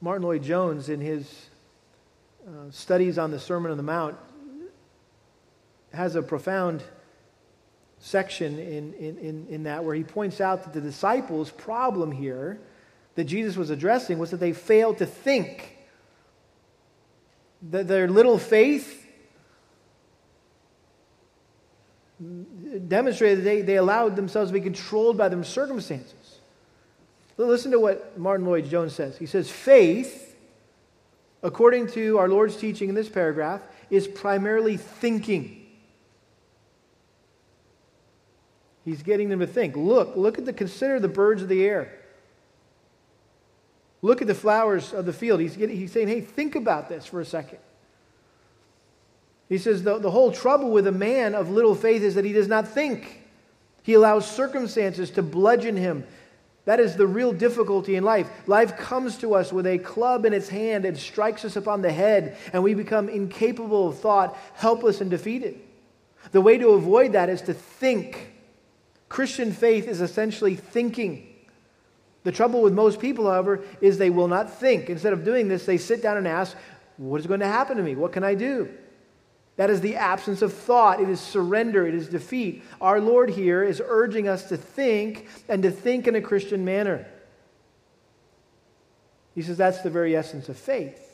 [0.00, 1.46] Martyn Lloyd-Jones, in his
[2.48, 4.16] uh, studies on the Sermon on the Mount,
[5.92, 6.82] has a profound
[7.98, 12.58] section in, in, in, in that where he points out that the disciples' problem here
[13.14, 15.76] that Jesus was addressing was that they failed to think.
[17.70, 19.06] That their little faith
[22.88, 26.38] demonstrated that they, they allowed themselves to be controlled by their circumstances.
[27.36, 29.16] Listen to what Martyn Lloyd-Jones says.
[29.16, 30.36] He says, Faith,
[31.42, 35.66] according to our Lord's teaching in this paragraph, is primarily thinking.
[38.84, 39.76] He's getting them to think.
[39.76, 41.99] Look, look at the consider the birds of the air.
[44.02, 45.40] Look at the flowers of the field.
[45.40, 47.58] He's, getting, he's saying, hey, think about this for a second.
[49.48, 52.32] He says the, the whole trouble with a man of little faith is that he
[52.32, 53.22] does not think.
[53.82, 56.04] He allows circumstances to bludgeon him.
[56.66, 58.30] That is the real difficulty in life.
[58.46, 61.92] Life comes to us with a club in its hand and strikes us upon the
[61.92, 65.58] head, and we become incapable of thought, helpless and defeated.
[66.32, 68.34] The way to avoid that is to think.
[69.08, 71.29] Christian faith is essentially thinking.
[72.22, 74.90] The trouble with most people, however, is they will not think.
[74.90, 76.56] Instead of doing this, they sit down and ask,
[76.96, 77.94] What is going to happen to me?
[77.96, 78.68] What can I do?
[79.56, 81.00] That is the absence of thought.
[81.00, 81.86] It is surrender.
[81.86, 82.62] It is defeat.
[82.80, 87.06] Our Lord here is urging us to think and to think in a Christian manner.
[89.34, 91.09] He says that's the very essence of faith.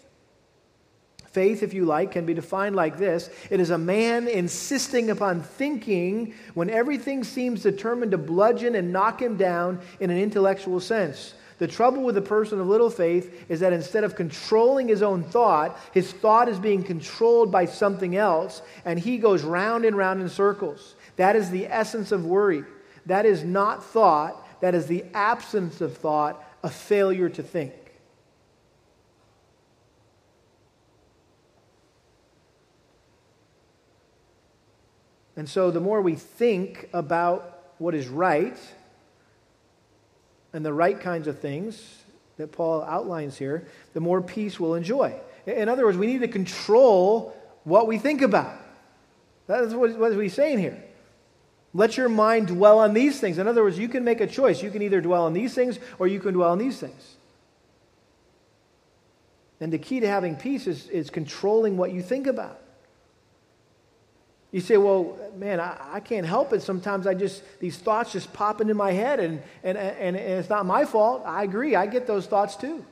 [1.36, 5.42] Faith, if you like, can be defined like this it is a man insisting upon
[5.42, 11.34] thinking when everything seems determined to bludgeon and knock him down in an intellectual sense.
[11.58, 15.24] The trouble with a person of little faith is that instead of controlling his own
[15.24, 20.22] thought, his thought is being controlled by something else, and he goes round and round
[20.22, 20.94] in circles.
[21.16, 22.64] That is the essence of worry.
[23.04, 27.74] That is not thought, that is the absence of thought, a failure to think.
[35.36, 38.56] And so, the more we think about what is right,
[40.56, 42.02] and the right kinds of things
[42.38, 45.14] that Paul outlines here, the more peace we'll enjoy.
[45.46, 48.58] In other words, we need to control what we think about.
[49.46, 50.82] That's what, what he's saying here.
[51.74, 53.36] Let your mind dwell on these things.
[53.36, 54.62] In other words, you can make a choice.
[54.62, 57.16] You can either dwell on these things or you can dwell on these things.
[59.60, 62.60] And the key to having peace is, is controlling what you think about.
[64.52, 66.62] You say, well, man, I, I, can't help it.
[66.62, 70.48] Sometimes I just, these thoughts just pop into my head, and, and, and, and it's
[70.48, 71.22] not my fault.
[71.26, 71.74] I agree.
[71.74, 72.84] I get those thoughts too.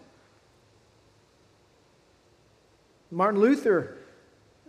[3.11, 3.97] Martin Luther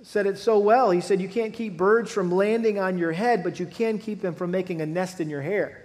[0.04, 0.92] said it so well.
[0.92, 4.22] He said, You can't keep birds from landing on your head, but you can keep
[4.22, 5.85] them from making a nest in your hair.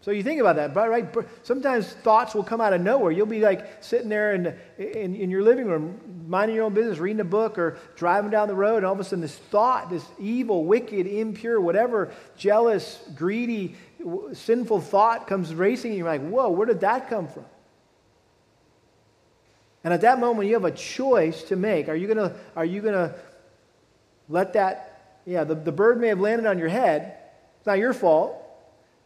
[0.00, 1.12] So you think about that, right?
[1.42, 3.10] Sometimes thoughts will come out of nowhere.
[3.10, 6.98] You'll be like sitting there in, in, in, your living room, minding your own business,
[6.98, 9.90] reading a book, or driving down the road, and all of a sudden this thought,
[9.90, 13.74] this evil, wicked, impure, whatever, jealous, greedy,
[14.32, 17.44] sinful thought comes racing, and you're like, whoa, where did that come from?
[19.82, 21.88] And at that moment, you have a choice to make.
[21.88, 23.14] Are you going to, are you going to
[24.28, 27.16] let that, yeah, the, the bird may have landed on your head.
[27.58, 28.36] It's not your fault,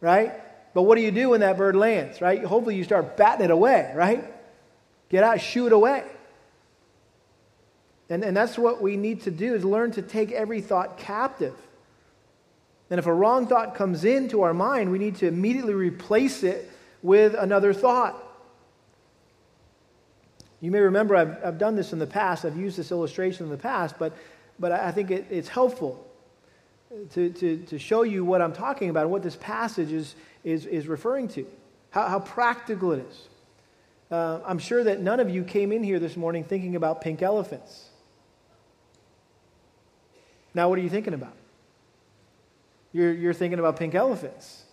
[0.01, 0.33] right?
[0.73, 2.43] But what do you do when that bird lands, right?
[2.43, 4.25] Hopefully you start batting it away, right?
[5.09, 6.03] Get out, shoot it away.
[8.09, 11.55] And, and that's what we need to do is learn to take every thought captive.
[12.89, 16.69] And if a wrong thought comes into our mind, we need to immediately replace it
[17.01, 18.21] with another thought.
[20.59, 22.45] You may remember I've, I've done this in the past.
[22.45, 24.13] I've used this illustration in the past, but,
[24.59, 26.07] but I think it, it's helpful
[27.13, 30.65] to, to, to show you what I'm talking about and what this passage is, is,
[30.65, 31.45] is referring to,
[31.89, 33.27] how, how practical it is.
[34.11, 37.21] Uh, I'm sure that none of you came in here this morning thinking about pink
[37.21, 37.89] elephants.
[40.53, 41.35] Now, what are you thinking about?
[42.91, 44.63] You're, you're thinking about pink elephants.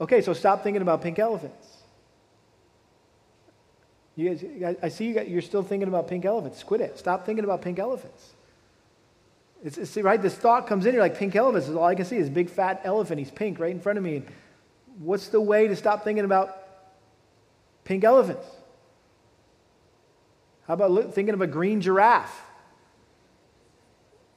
[0.00, 1.78] Okay, so stop thinking about pink elephants.
[4.16, 6.62] You guys, I see you you're still thinking about pink elephants.
[6.62, 6.98] Quit it.
[6.98, 8.34] Stop thinking about pink elephants.
[9.64, 10.20] It's, it's, right?
[10.20, 12.18] This thought comes in, you're like, pink elephants is all I can see.
[12.18, 13.18] This big fat elephant.
[13.18, 14.22] He's pink right in front of me.
[14.98, 16.56] What's the way to stop thinking about
[17.84, 18.46] pink elephants?
[20.68, 22.42] How about thinking of a green giraffe?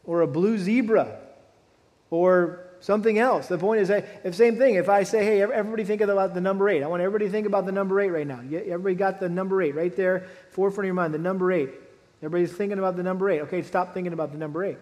[0.05, 1.19] Or a blue zebra?
[2.09, 3.47] Or something else.
[3.47, 6.69] The point is, if same thing, if I say, hey, everybody think about the number
[6.69, 6.83] eight.
[6.83, 8.39] I want everybody to think about the number eight right now.
[8.39, 11.69] Everybody got the number eight right there, forefront of your mind, the number eight.
[12.21, 13.41] Everybody's thinking about the number eight.
[13.41, 14.77] Okay, stop thinking about the number eight.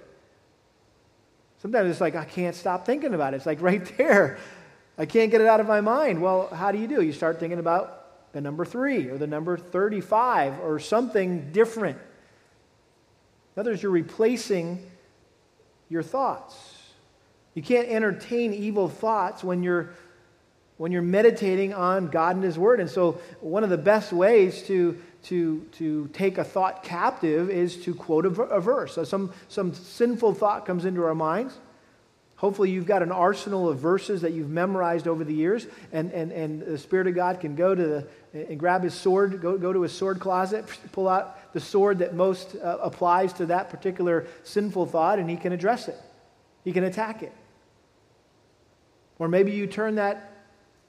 [1.65, 3.37] Sometimes it's like, I can't stop thinking about it.
[3.37, 4.37] It's like right there.
[4.99, 6.21] I can't get it out of my mind.
[6.21, 7.01] Well, how do you do?
[7.01, 11.97] You start thinking about the number three or the number 35 or something different.
[13.55, 14.79] In other words, you're replacing
[15.89, 16.55] your thoughts.
[17.55, 19.89] You can't entertain evil thoughts when you're
[20.77, 22.79] when you're meditating on God and His Word.
[22.79, 27.77] And so, one of the best ways to, to, to take a thought captive is
[27.83, 28.93] to quote a, a verse.
[28.93, 31.57] So, some, some sinful thought comes into our minds.
[32.37, 36.31] Hopefully, you've got an arsenal of verses that you've memorized over the years, and, and,
[36.31, 39.71] and the Spirit of God can go to the, and grab his sword, go, go
[39.71, 44.27] to his sword closet, pull out the sword that most uh, applies to that particular
[44.43, 45.97] sinful thought, and he can address it.
[46.65, 47.31] He can attack it.
[49.17, 50.33] Or maybe you turn that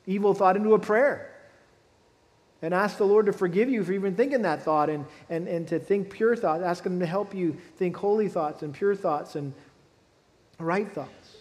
[0.05, 1.36] evil thought into a prayer
[2.63, 5.69] and ask the Lord to forgive you for even thinking that thought and, and, and
[5.69, 6.63] to think pure thoughts.
[6.63, 9.53] Ask Him to help you think holy thoughts and pure thoughts and
[10.59, 11.37] right thoughts.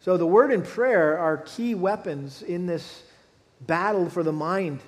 [0.00, 3.02] So, the word and prayer are key weapons in this
[3.60, 4.80] battle for the mind.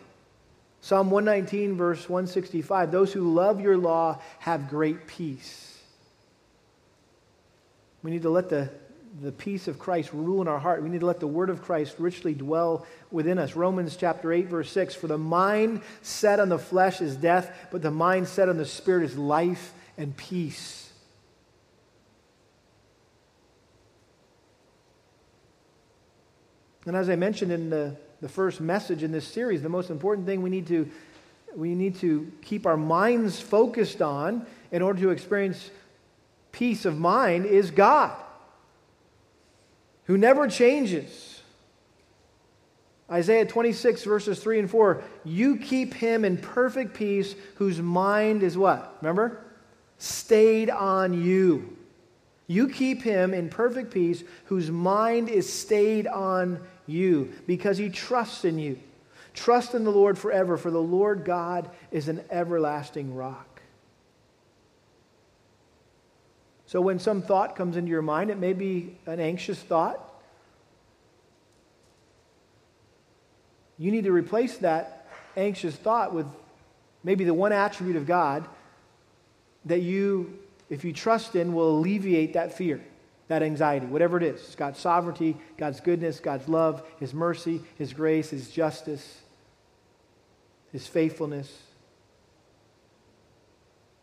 [0.83, 5.79] Psalm 119, verse 165 Those who love your law have great peace.
[8.03, 8.71] We need to let the
[9.23, 10.83] the peace of Christ rule in our heart.
[10.83, 13.57] We need to let the word of Christ richly dwell within us.
[13.57, 17.83] Romans chapter 8 verse 6 for the mind set on the flesh is death, but
[17.83, 20.93] the mind set on the spirit is life and peace.
[26.87, 30.27] And as I mentioned in the, the first message in this series, the most important
[30.27, 30.89] thing we need to
[31.57, 35.69] we need to keep our minds focused on in order to experience
[36.53, 38.17] peace of mind is God
[40.11, 41.41] who never changes.
[43.09, 45.05] Isaiah 26, verses 3 and 4.
[45.23, 48.97] You keep him in perfect peace whose mind is what?
[49.03, 49.41] Remember?
[49.99, 51.77] Stayed on you.
[52.49, 58.45] You keep him in perfect peace whose mind is stayed on you because he trusts
[58.45, 58.81] in you.
[59.33, 63.50] Trust in the Lord forever, for the Lord God is an everlasting rock.
[66.71, 69.99] So when some thought comes into your mind, it may be an anxious thought.
[73.77, 76.27] You need to replace that anxious thought with
[77.03, 78.47] maybe the one attribute of God
[79.65, 82.81] that you, if you trust in, will alleviate that fear,
[83.27, 84.41] that anxiety, whatever it is.
[84.41, 89.23] It's God's sovereignty, God's goodness, God's love, His mercy, His grace, His justice,
[90.71, 91.51] His faithfulness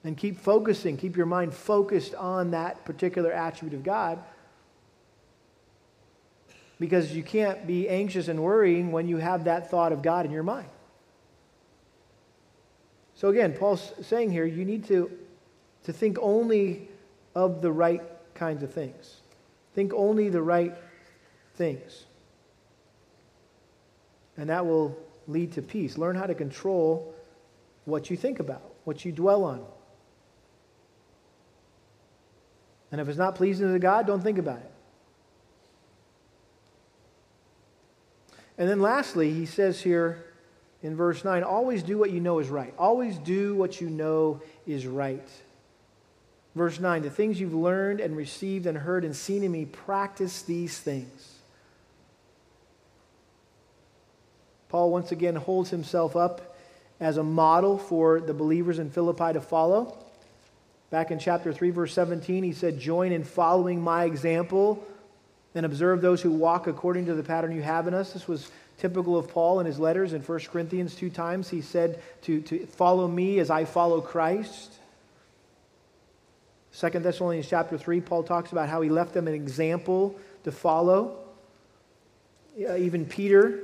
[0.03, 4.23] and keep focusing, keep your mind focused on that particular attribute of God.
[6.79, 10.31] Because you can't be anxious and worrying when you have that thought of God in
[10.31, 10.69] your mind.
[13.15, 15.11] So again, Paul's saying here you need to,
[15.83, 16.87] to think only
[17.33, 18.03] of the right
[18.35, 19.21] kinds of things.
[19.73, 20.75] Think only the right
[21.55, 22.05] things.
[24.37, 24.95] And that will
[25.27, 25.97] lead to peace.
[25.97, 27.13] Learn how to control
[27.85, 29.65] what you think about, what you dwell on,
[32.91, 34.71] And if it's not pleasing to God, don't think about it.
[38.57, 40.23] And then lastly, he says here
[40.81, 42.73] in verse 9 always do what you know is right.
[42.77, 45.27] Always do what you know is right.
[46.55, 50.41] Verse 9 the things you've learned and received and heard and seen in me, practice
[50.41, 51.33] these things.
[54.69, 56.57] Paul once again holds himself up
[56.99, 59.97] as a model for the believers in Philippi to follow.
[60.89, 64.85] Back in chapter 3, verse 17, he said, Join in following my example
[65.53, 68.13] and observe those who walk according to the pattern you have in us.
[68.13, 71.49] This was typical of Paul in his letters in 1 Corinthians two times.
[71.49, 74.73] He said to, to follow me as I follow Christ.
[76.79, 81.17] 2 Thessalonians chapter 3, Paul talks about how he left them an example to follow.
[82.57, 83.59] Uh, even Peter,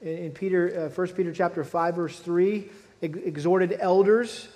[0.00, 2.68] in, in Peter, uh, 1 Peter chapter 5, verse 3,
[3.02, 4.48] ex- exhorted elders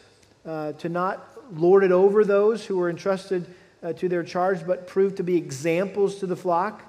[0.46, 3.46] uh, to not lorded over those who were entrusted
[3.82, 6.82] uh, to their charge, but proved to be examples to the flock.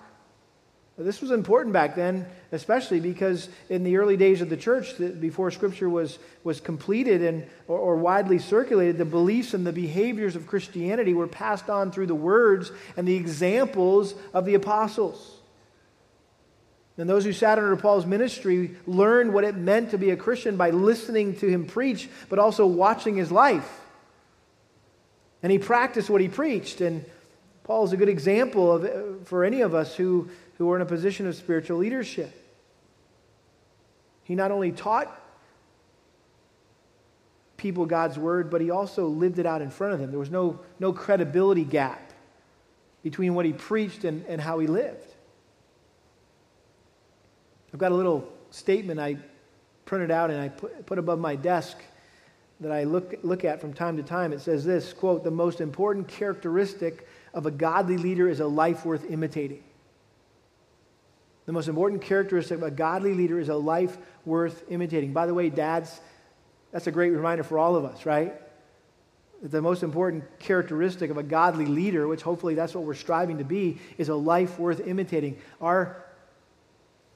[0.98, 5.50] This was important back then, especially because in the early days of the church, before
[5.50, 10.46] Scripture was, was completed and, or, or widely circulated, the beliefs and the behaviors of
[10.46, 15.40] Christianity were passed on through the words and the examples of the apostles.
[16.98, 20.56] And those who sat under Paul's ministry learned what it meant to be a Christian
[20.56, 23.80] by listening to him preach, but also watching his life.
[25.44, 26.82] And he practiced what he preached.
[26.82, 27.06] And
[27.64, 30.86] Paul is a good example of, for any of us who, who are in a
[30.86, 32.32] position of spiritual leadership.
[34.24, 35.20] He not only taught
[37.58, 40.10] people God's word, but he also lived it out in front of them.
[40.10, 42.12] There was no, no credibility gap
[43.04, 45.06] between what he preached and, and how he lived.
[47.74, 49.18] I've got a little statement I
[49.86, 51.78] printed out and I put, put above my desk
[52.62, 54.32] that I look, look at from time to time.
[54.32, 58.86] It says this quote, the most important characteristic of a godly leader is a life
[58.86, 59.64] worth imitating.
[61.48, 65.12] The most important characteristic of a godly leader is a life worth imitating.
[65.12, 66.00] By the way, dads,
[66.72, 68.34] that's a great reminder for all of us, right?
[69.42, 73.44] The most important characteristic of a godly leader, which hopefully that's what we're striving to
[73.44, 75.40] be, is a life worth imitating.
[75.60, 76.06] Our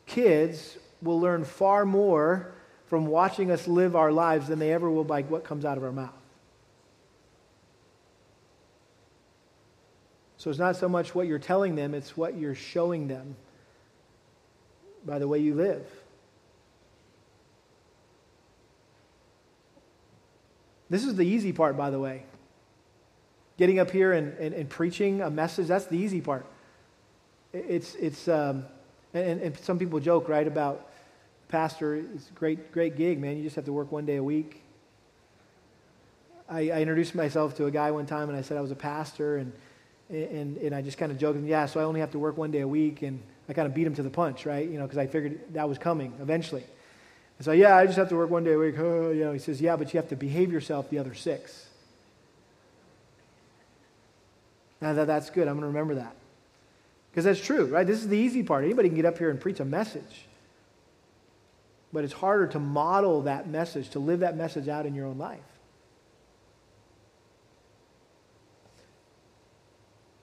[0.08, 2.55] kids will learn far more
[2.96, 5.84] from watching us live our lives than they ever will by what comes out of
[5.84, 6.16] our mouth.
[10.38, 13.36] So it's not so much what you're telling them, it's what you're showing them
[15.06, 15.86] by the way you live.
[20.90, 22.24] This is the easy part, by the way.
[23.58, 26.46] Getting up here and, and, and preaching a message, that's the easy part.
[27.52, 28.64] It's, it's um,
[29.14, 30.92] and, and some people joke, right, about
[31.48, 33.38] pastor, it's a great, great gig, man.
[33.38, 34.62] You just have to work one day a week.
[36.50, 38.76] I, I introduced myself to a guy one time and I said I was a
[38.76, 39.52] pastor, and,
[40.10, 42.52] and, and I just kind of joked, yeah, so I only have to work one
[42.52, 43.02] day a week.
[43.02, 44.68] And I kind of beat him to the punch, right?
[44.68, 46.64] You know, because I figured that was coming eventually.
[47.38, 48.78] And so, yeah, I just have to work one day a week.
[48.78, 51.68] Oh, you know, he says, yeah, but you have to behave yourself the other six.
[54.82, 55.48] And I thought, that's good.
[55.48, 56.16] I'm going to remember that.
[57.12, 57.88] Because that's true, right?
[57.88, 58.66] This is the easy part.
[58.66, 60.26] Anybody can get up here and preach a message.
[61.96, 65.18] But it's harder to model that message, to live that message out in your own
[65.18, 65.40] life.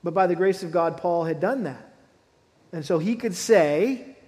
[0.04, 1.94] But by the grace of God, Paul had done that.
[2.74, 4.18] And so he could say,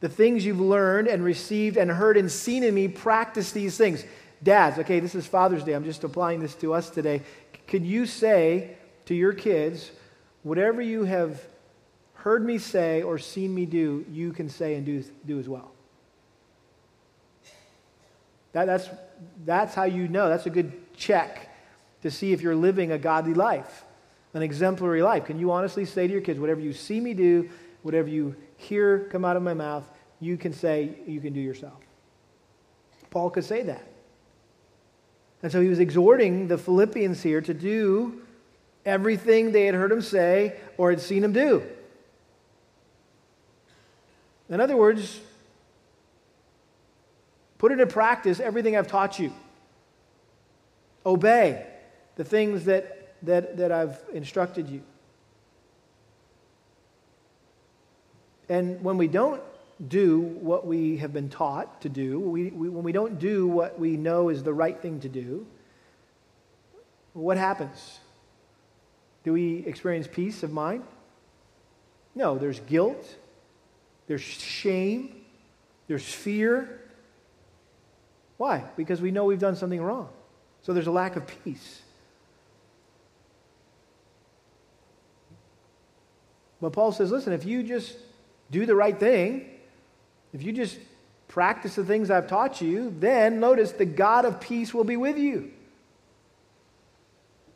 [0.00, 4.04] The things you've learned and received and heard and seen in me, practice these things.
[4.42, 5.72] Dads, okay, this is Father's Day.
[5.72, 7.22] I'm just applying this to us today.
[7.66, 8.76] Could you say
[9.06, 9.90] to your kids,
[10.42, 11.42] whatever you have
[12.12, 15.72] heard me say or seen me do, you can say and do, do as well?
[18.52, 18.88] That, that's,
[19.44, 20.28] that's how you know.
[20.28, 21.54] That's a good check
[22.02, 23.84] to see if you're living a godly life,
[24.34, 25.26] an exemplary life.
[25.26, 27.50] Can you honestly say to your kids, whatever you see me do,
[27.82, 29.88] Whatever you hear come out of my mouth,
[30.20, 31.80] you can say, you can do yourself.
[33.10, 33.86] Paul could say that.
[35.42, 38.20] And so he was exhorting the Philippians here to do
[38.84, 41.62] everything they had heard him say or had seen him do.
[44.50, 45.20] In other words,
[47.60, 49.30] put into practice everything I've taught you.
[51.04, 51.66] Obey
[52.16, 54.82] the things that, that, that I've instructed you.
[58.48, 59.42] And when we don't
[59.88, 63.78] do what we have been taught to do, we, we, when we don't do what
[63.78, 65.46] we know is the right thing to do,
[67.12, 68.00] what happens?
[69.22, 70.84] Do we experience peace of mind?
[72.14, 73.16] No, there's guilt,
[74.06, 75.20] there's shame,
[75.88, 76.79] there's fear.
[78.40, 78.64] Why?
[78.74, 80.08] Because we know we've done something wrong.
[80.62, 81.82] So there's a lack of peace.
[86.58, 87.98] But Paul says, listen, if you just
[88.50, 89.44] do the right thing,
[90.32, 90.78] if you just
[91.28, 95.18] practice the things I've taught you, then notice the God of peace will be with
[95.18, 95.50] you.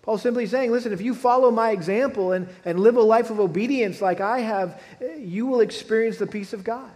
[0.03, 3.41] Paul's simply saying, listen, if you follow my example and, and live a life of
[3.41, 6.91] obedience like I have, eh, you will experience the peace of God.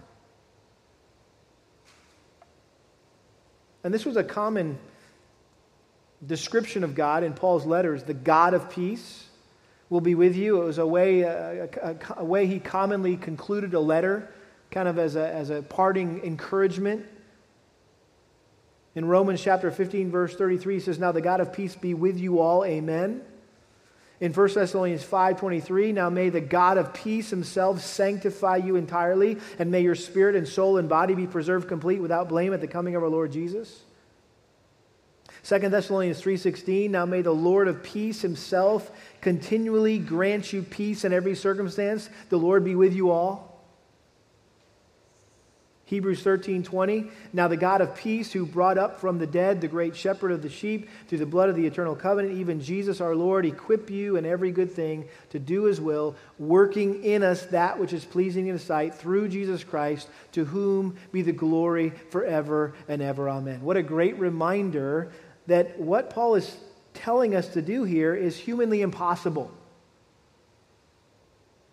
[3.85, 4.79] And this was a common
[6.27, 9.29] description of God in Paul's letters the God of peace
[9.89, 10.61] will be with you.
[10.63, 14.31] It was a way, uh, a, a, a, way he commonly concluded a letter,
[14.71, 17.07] kind of as a, as a parting encouragement.
[18.95, 22.19] In Romans chapter 15, verse 33, he says, Now the God of peace be with
[22.19, 22.65] you all.
[22.65, 23.23] Amen.
[24.21, 29.71] In 1 Thessalonians 5:23, now may the God of peace himself sanctify you entirely, and
[29.71, 32.97] may your spirit and soul and body be preserved complete without blame at the coming
[32.97, 33.83] of our Lord Jesus.
[35.45, 38.91] 2 Thessalonians 3:16 Now may the Lord of peace himself
[39.21, 42.11] continually grant you peace in every circumstance.
[42.29, 43.48] The Lord be with you all.
[45.89, 49.97] Hebrews 13:20 Now the God of peace who brought up from the dead the great
[49.97, 53.47] shepherd of the sheep through the blood of the eternal covenant even Jesus our Lord
[53.47, 57.95] equip you in every good thing to do his will working in us that which
[57.95, 63.01] is pleasing in his sight through Jesus Christ to whom be the glory forever and
[63.01, 63.63] ever amen.
[63.63, 65.11] What a great reminder
[65.47, 66.55] that what Paul is
[66.93, 69.51] telling us to do here is humanly impossible.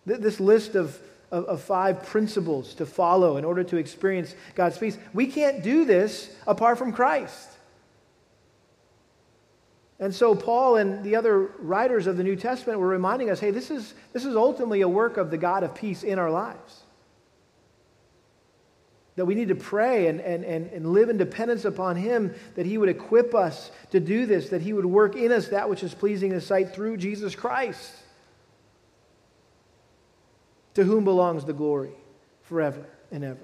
[0.06, 0.98] This list of,
[1.36, 5.84] of, of, five principles to follow in order to experience God's peace, we can't do
[5.84, 7.50] this apart from Christ.
[9.98, 13.50] And so, Paul and the other writers of the New Testament were reminding us hey,
[13.50, 16.82] this is, this is ultimately a work of the God of peace in our lives.
[19.16, 22.66] that we need to pray and, and, and, and live in dependence upon Him, that
[22.66, 25.82] He would equip us to do this, that He would work in us that which
[25.82, 27.92] is pleasing in His sight through Jesus Christ,
[30.76, 31.90] to whom belongs the glory
[32.42, 33.40] forever and ever.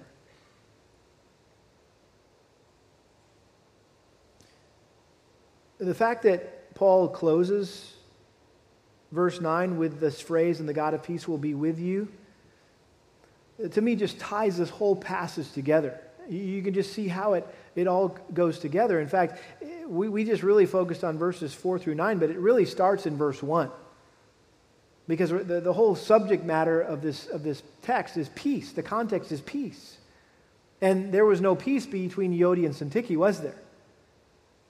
[5.78, 7.94] The fact that Paul closes
[9.10, 12.08] verse 9 with this phrase, and the God of peace will be with you
[13.70, 16.00] to me just ties this whole passage together.
[16.28, 19.00] You can just see how it, it all goes together.
[19.00, 19.40] In fact,
[19.86, 23.16] we, we just really focused on verses 4 through 9, but it really starts in
[23.16, 23.70] verse 1.
[25.08, 28.72] Because the, the whole subject matter of this, of this text is peace.
[28.72, 29.98] The context is peace.
[30.80, 33.56] And there was no peace between Euodia and Syntyche, was there?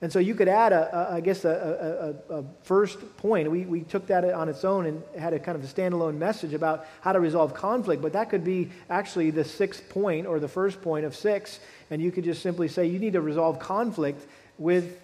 [0.03, 3.49] And so you could add, a, a I guess, a, a, a, first point.
[3.49, 6.55] We, we took that on its own and had a kind of a standalone message
[6.55, 10.49] about how to resolve conflict, but that could be actually the sixth point or the
[10.49, 11.61] first point of six.
[11.89, 14.27] And you could just simply say you need to resolve conflict
[14.59, 15.01] with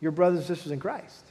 [0.00, 1.24] your brothers and sisters in Christ.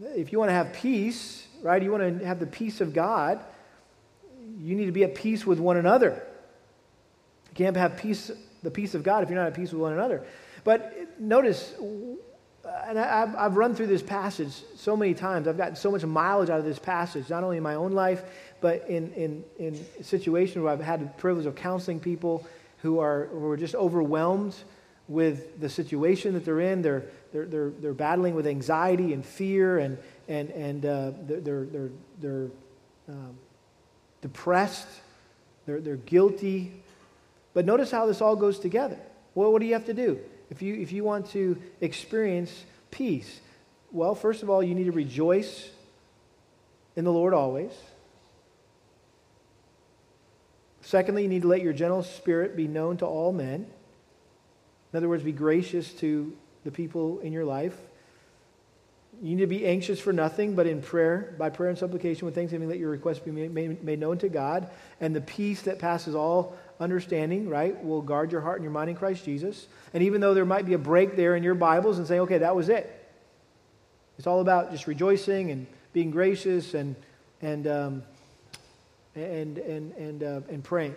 [0.00, 3.40] If you want to have peace, right, you want to have the peace of God,
[4.58, 6.22] you need to be at peace with one another.
[7.50, 8.30] You can't have peace,
[8.62, 10.24] the peace of God if you're not at peace with one another.
[10.64, 11.74] But notice,
[12.86, 15.46] and I've, run through this passage so many times.
[15.46, 18.24] I've gotten so much mileage out of this passage, not only in my own life,
[18.60, 22.46] but in, in, in situations where I've had the privilege of counseling people
[22.78, 24.56] who are, who are just overwhelmed
[25.08, 26.82] with the situation that they're in.
[26.82, 29.98] They're, they're, they're, they're battling with anxiety and fear, and,
[30.28, 31.90] and, and uh, they're, they're,
[32.20, 32.50] they're
[33.08, 33.36] um,
[34.22, 34.88] depressed,
[35.66, 36.72] they're, they're guilty.
[37.52, 38.98] But notice how this all goes together.
[39.34, 40.20] Well, what do you have to do?
[40.50, 43.40] if you, if you want to experience peace,
[43.90, 45.70] well, first of all, you need to rejoice
[46.96, 47.72] in the Lord always.
[50.80, 53.66] Secondly, you need to let your gentle spirit be known to all men.
[54.94, 56.32] In other words, be gracious to
[56.62, 57.76] the people in your life.
[59.20, 62.36] You need to be anxious for nothing, but in prayer, by prayer and supplication with
[62.36, 64.70] thanksgiving, let your requests be made, known to God.
[65.00, 68.88] And the peace that passes all understanding, right, will guard your heart and your mind
[68.88, 69.66] in Christ Jesus.
[69.94, 72.38] And even though there might be a break there in your Bibles and saying, okay,
[72.38, 72.88] that was it.
[74.16, 76.94] It's all about just rejoicing and being gracious and,
[77.42, 78.02] and, um,
[79.16, 80.94] and, and, and, uh, and praying.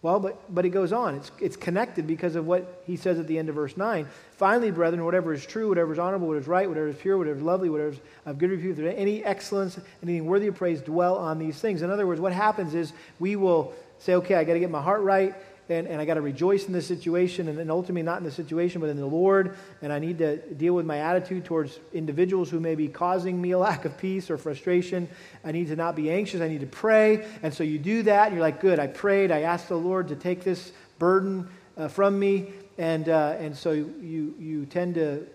[0.00, 1.16] Well, but, but it goes on.
[1.16, 4.06] It's, it's connected because of what he says at the end of verse 9.
[4.36, 7.36] Finally, brethren, whatever is true, whatever is honorable, whatever is right, whatever is pure, whatever
[7.36, 11.38] is lovely, whatever is of good repute, any excellence, anything worthy of praise, dwell on
[11.40, 11.82] these things.
[11.82, 14.80] In other words, what happens is we will say, okay, I got to get my
[14.80, 15.34] heart right,
[15.70, 18.30] and, and I got to rejoice in this situation, and, and ultimately not in the
[18.30, 19.56] situation, but in the Lord.
[19.82, 23.50] And I need to deal with my attitude towards individuals who may be causing me
[23.50, 25.08] a lack of peace or frustration.
[25.44, 26.40] I need to not be anxious.
[26.40, 27.26] I need to pray.
[27.42, 29.30] And so you do that, and you're like, good, I prayed.
[29.30, 32.52] I asked the Lord to take this burden uh, from me.
[32.78, 35.26] And, uh, and so you, you tend to,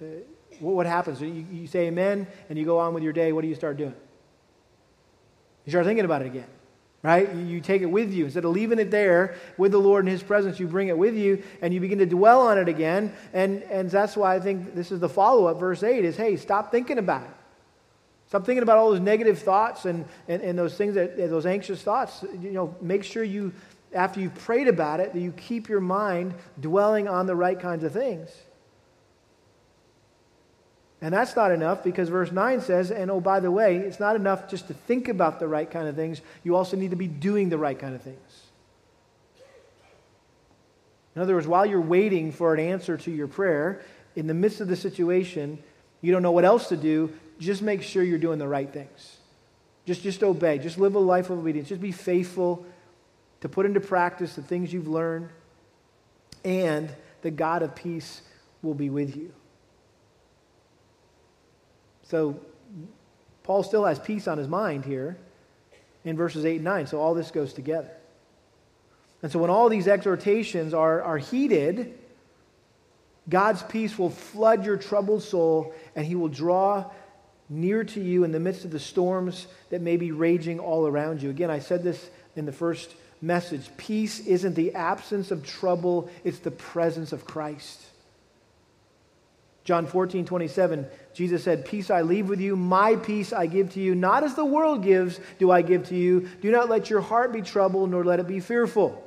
[0.00, 0.04] uh,
[0.60, 1.20] what, what happens?
[1.20, 3.32] You, you say amen, and you go on with your day.
[3.32, 3.94] What do you start doing?
[5.64, 6.46] You start thinking about it again
[7.02, 7.32] right?
[7.32, 8.24] You take it with you.
[8.24, 11.16] Instead of leaving it there with the Lord in His presence, you bring it with
[11.16, 13.12] you and you begin to dwell on it again.
[13.32, 15.58] And, and that's why I think this is the follow up.
[15.60, 17.30] Verse 8 is hey, stop thinking about it.
[18.26, 21.82] Stop thinking about all those negative thoughts and, and, and those things, that, those anxious
[21.82, 22.24] thoughts.
[22.42, 23.54] You know, make sure you,
[23.94, 27.84] after you've prayed about it, that you keep your mind dwelling on the right kinds
[27.84, 28.30] of things.
[31.00, 34.16] And that's not enough because verse 9 says, and oh, by the way, it's not
[34.16, 36.20] enough just to think about the right kind of things.
[36.42, 38.42] You also need to be doing the right kind of things.
[41.14, 43.82] In other words, while you're waiting for an answer to your prayer,
[44.16, 45.58] in the midst of the situation,
[46.00, 49.16] you don't know what else to do, just make sure you're doing the right things.
[49.86, 50.58] Just, just obey.
[50.58, 51.68] Just live a life of obedience.
[51.68, 52.66] Just be faithful
[53.40, 55.28] to put into practice the things you've learned,
[56.44, 56.90] and
[57.22, 58.22] the God of peace
[58.62, 59.32] will be with you.
[62.08, 62.40] So
[63.42, 65.16] Paul still has peace on his mind here
[66.04, 66.86] in verses 8 and 9.
[66.86, 67.90] So all this goes together.
[69.22, 71.98] And so when all these exhortations are, are heeded,
[73.28, 76.90] God's peace will flood your troubled soul and he will draw
[77.50, 81.22] near to you in the midst of the storms that may be raging all around
[81.22, 81.30] you.
[81.30, 83.68] Again, I said this in the first message.
[83.76, 87.82] Peace isn't the absence of trouble, it's the presence of Christ.
[89.68, 93.80] John 14, 27, Jesus said, Peace I leave with you, my peace I give to
[93.80, 93.94] you.
[93.94, 96.26] Not as the world gives, do I give to you.
[96.40, 99.04] Do not let your heart be troubled, nor let it be fearful.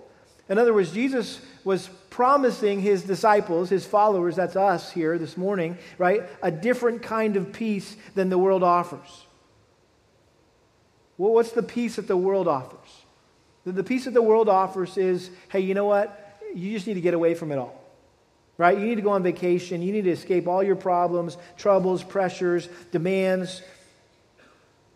[0.49, 5.79] In other words, Jesus was promising his disciples, his followers, that's us here this morning,
[5.97, 9.25] right, a different kind of peace than the world offers.
[11.17, 13.01] Well, what's the peace that the world offers?
[13.63, 16.39] The, the peace that the world offers is hey, you know what?
[16.53, 17.80] You just need to get away from it all.
[18.61, 18.77] Right?
[18.77, 19.81] You need to go on vacation.
[19.81, 23.63] You need to escape all your problems, troubles, pressures, demands,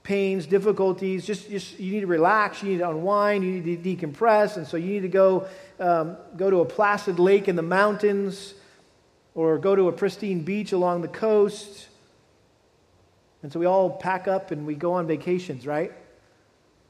[0.03, 1.25] pains, difficulties.
[1.25, 2.61] Just, just you need to relax.
[2.61, 3.43] You need to unwind.
[3.43, 4.57] You need to decompress.
[4.57, 5.47] And so you need to go,
[5.79, 8.53] um, go to a placid lake in the mountains
[9.33, 11.87] or go to a pristine beach along the coast.
[13.41, 15.91] And so we all pack up and we go on vacations, right?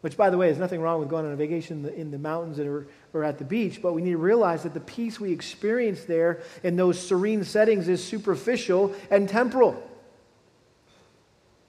[0.06, 2.12] Which, by the way, there's nothing wrong with going on a vacation in the, in
[2.12, 5.20] the mountains or, or at the beach, but we need to realize that the peace
[5.20, 9.82] we experience there in those serene settings is superficial and temporal.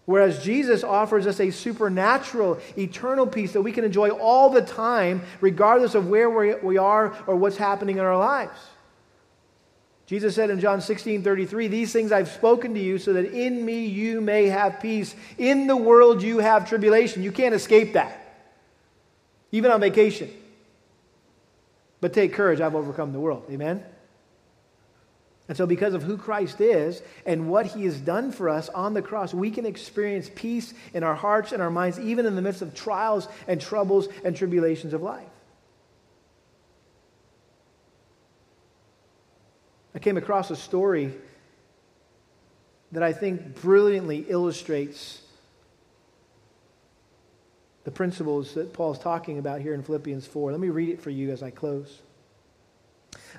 [0.04, 5.22] Whereas Jesus offers us a supernatural, eternal peace that we can enjoy all the time,
[5.40, 8.60] regardless of where we are or what's happening in our lives.
[10.04, 13.64] Jesus said in John 16 33, These things I've spoken to you so that in
[13.64, 15.14] me you may have peace.
[15.38, 17.22] In the world you have tribulation.
[17.22, 18.24] You can't escape that
[19.52, 20.30] even on vacation.
[22.00, 23.44] But take courage, I've overcome the world.
[23.50, 23.84] Amen?
[25.48, 28.94] And so, because of who Christ is and what he has done for us on
[28.94, 32.42] the cross, we can experience peace in our hearts and our minds, even in the
[32.42, 35.28] midst of trials and troubles and tribulations of life.
[39.94, 41.14] I came across a story
[42.92, 45.22] that I think brilliantly illustrates
[47.86, 50.50] the principles that Paul's talking about here in Philippians 4.
[50.50, 52.00] Let me read it for you as I close.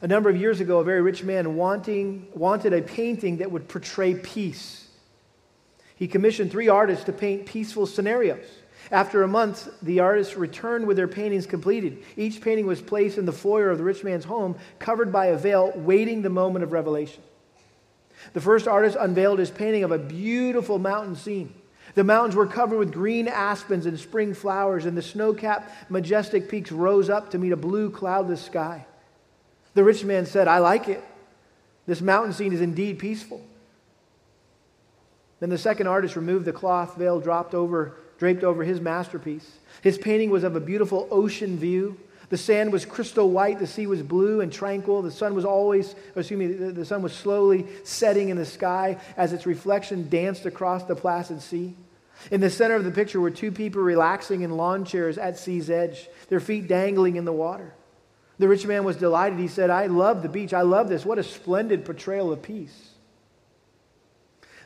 [0.01, 3.67] A number of years ago, a very rich man wanting, wanted a painting that would
[3.67, 4.87] portray peace.
[5.97, 8.45] He commissioned three artists to paint peaceful scenarios.
[8.89, 12.01] After a month, the artists returned with their paintings completed.
[12.15, 15.37] Each painting was placed in the foyer of the rich man's home, covered by a
[15.37, 17.21] veil, waiting the moment of revelation.
[18.31, 21.53] The first artist unveiled his painting of a beautiful mountain scene.
[21.97, 26.47] The mountains were covered with green aspens and spring flowers, and the snow capped, majestic
[26.47, 28.85] peaks rose up to meet a blue, cloudless sky.
[29.73, 31.03] The rich man said, I like it.
[31.87, 33.41] This mountain scene is indeed peaceful.
[35.39, 39.57] Then the second artist removed the cloth veil dropped over, draped over his masterpiece.
[39.81, 41.97] His painting was of a beautiful ocean view.
[42.29, 45.01] The sand was crystal white, the sea was blue and tranquil.
[45.01, 48.99] The sun was always, excuse me, the, the sun was slowly setting in the sky
[49.17, 51.73] as its reflection danced across the placid sea.
[52.31, 55.69] In the center of the picture were two people relaxing in lawn chairs at sea's
[55.69, 57.73] edge, their feet dangling in the water.
[58.39, 59.39] The rich man was delighted.
[59.39, 60.53] He said, I love the beach.
[60.53, 61.05] I love this.
[61.05, 62.91] What a splendid portrayal of peace.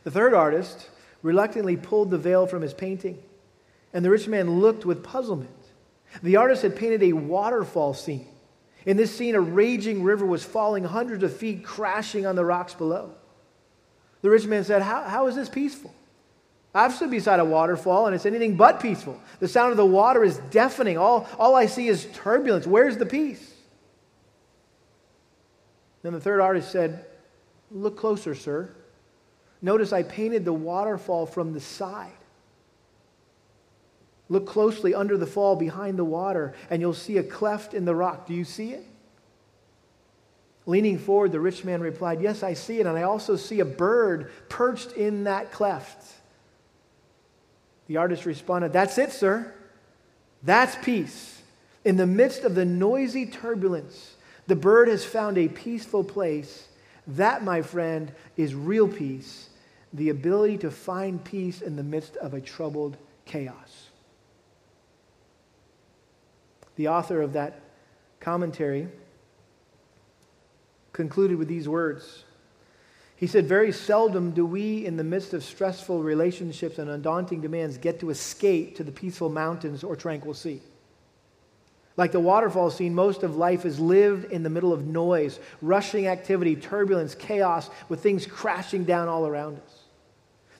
[0.04, 0.90] The third artist
[1.22, 3.22] reluctantly pulled the veil from his painting,
[3.92, 5.50] and the rich man looked with puzzlement.
[6.22, 8.26] The artist had painted a waterfall scene.
[8.84, 12.74] In this scene, a raging river was falling hundreds of feet, crashing on the rocks
[12.74, 13.14] below.
[14.20, 15.94] The rich man said, How, how is this peaceful?
[16.74, 19.20] I've stood beside a waterfall and it's anything but peaceful.
[19.40, 20.96] The sound of the water is deafening.
[20.96, 22.66] All, all I see is turbulence.
[22.66, 23.52] Where's the peace?
[26.02, 27.06] Then the third artist said,
[27.70, 28.70] Look closer, sir.
[29.60, 32.10] Notice I painted the waterfall from the side.
[34.28, 37.94] Look closely under the fall behind the water, and you'll see a cleft in the
[37.94, 38.26] rock.
[38.26, 38.84] Do you see it?
[40.64, 43.64] Leaning forward, the rich man replied, Yes, I see it, and I also see a
[43.64, 46.21] bird perched in that cleft.
[47.92, 49.52] The artist responded, That's it, sir.
[50.42, 51.42] That's peace.
[51.84, 54.14] In the midst of the noisy turbulence,
[54.46, 56.68] the bird has found a peaceful place.
[57.06, 59.50] That, my friend, is real peace
[59.92, 63.90] the ability to find peace in the midst of a troubled chaos.
[66.76, 67.60] The author of that
[68.20, 68.88] commentary
[70.94, 72.24] concluded with these words
[73.22, 77.78] he said, Very seldom do we, in the midst of stressful relationships and undaunting demands,
[77.78, 80.60] get to escape to the peaceful mountains or tranquil sea.
[81.96, 86.08] Like the waterfall scene, most of life is lived in the middle of noise, rushing
[86.08, 89.78] activity, turbulence, chaos, with things crashing down all around us.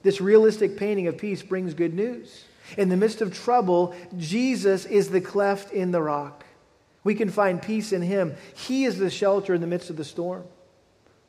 [0.04, 2.44] This realistic painting of peace brings good news.
[2.78, 6.44] In the midst of trouble, Jesus is the cleft in the rock.
[7.02, 8.36] We can find peace in him.
[8.54, 10.44] He is the shelter in the midst of the storm.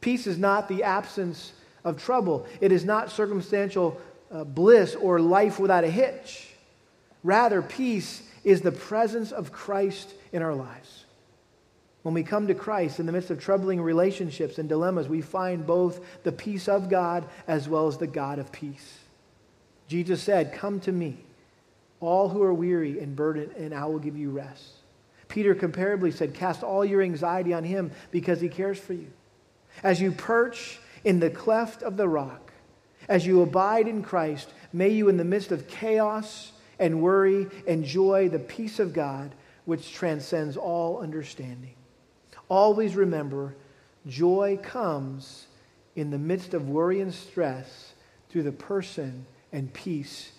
[0.04, 1.54] Peace is not the absence
[1.86, 6.50] of trouble, it is not circumstantial uh, bliss or life without a hitch.
[7.24, 11.06] Rather, peace is the presence of Christ in our lives.
[12.02, 15.66] When we come to Christ in the midst of troubling relationships and dilemmas, we find
[15.66, 19.00] both the peace of God as well as the God of peace.
[19.88, 21.18] Jesus said, Come to me,
[22.02, 24.66] all who are weary and burdened, and I will give you rest.
[25.30, 29.08] Peter comparably said, Cast all your anxiety on him because he cares for you.
[29.82, 32.52] As you perch in the cleft of the rock,
[33.08, 38.30] as you abide in Christ, may you, in the midst of chaos and worry, enjoy
[38.30, 39.34] the peace of God,
[39.66, 41.76] which transcends all understanding.
[42.50, 43.56] Always remember,
[44.08, 45.48] joy comes
[45.96, 47.94] in the midst of worry and stress
[48.30, 50.32] through the person and peace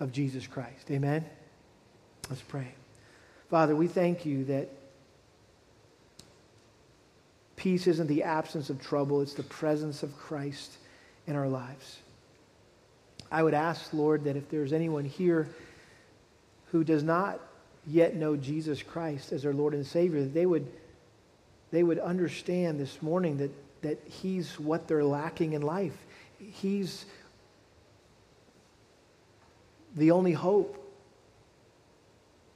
[0.00, 0.90] of Jesus Christ.
[0.90, 1.24] Amen?
[2.28, 2.74] Let's pray.
[3.48, 4.68] Father, we thank you that
[7.60, 10.78] peace isn't the absence of trouble, it's the presence of Christ
[11.26, 11.98] in our lives.
[13.30, 15.46] I would ask, Lord, that if there's anyone here
[16.72, 17.38] who does not
[17.86, 20.66] yet know Jesus Christ as their Lord and Savior, that they would,
[21.70, 23.50] they would understand this morning that,
[23.82, 25.96] that He's what they're lacking in life.
[26.38, 27.04] He's
[29.96, 30.78] the only hope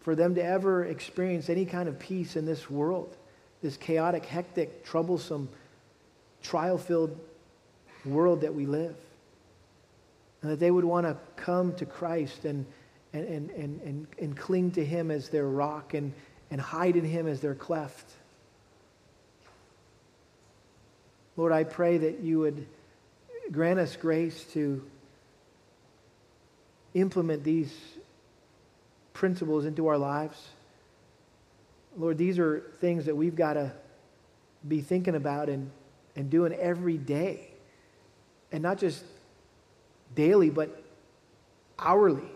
[0.00, 3.14] for them to ever experience any kind of peace in this world,
[3.64, 5.48] this chaotic, hectic, troublesome,
[6.42, 7.18] trial filled
[8.04, 8.94] world that we live.
[10.42, 12.66] And that they would want to come to Christ and,
[13.14, 16.12] and, and, and, and, and cling to Him as their rock and,
[16.50, 18.12] and hide in Him as their cleft.
[21.38, 22.66] Lord, I pray that you would
[23.50, 24.84] grant us grace to
[26.92, 27.74] implement these
[29.14, 30.38] principles into our lives.
[31.96, 33.72] Lord, these are things that we've got to
[34.66, 35.70] be thinking about and,
[36.16, 37.48] and doing every day.
[38.50, 39.04] And not just
[40.14, 40.82] daily, but
[41.78, 42.28] hourly.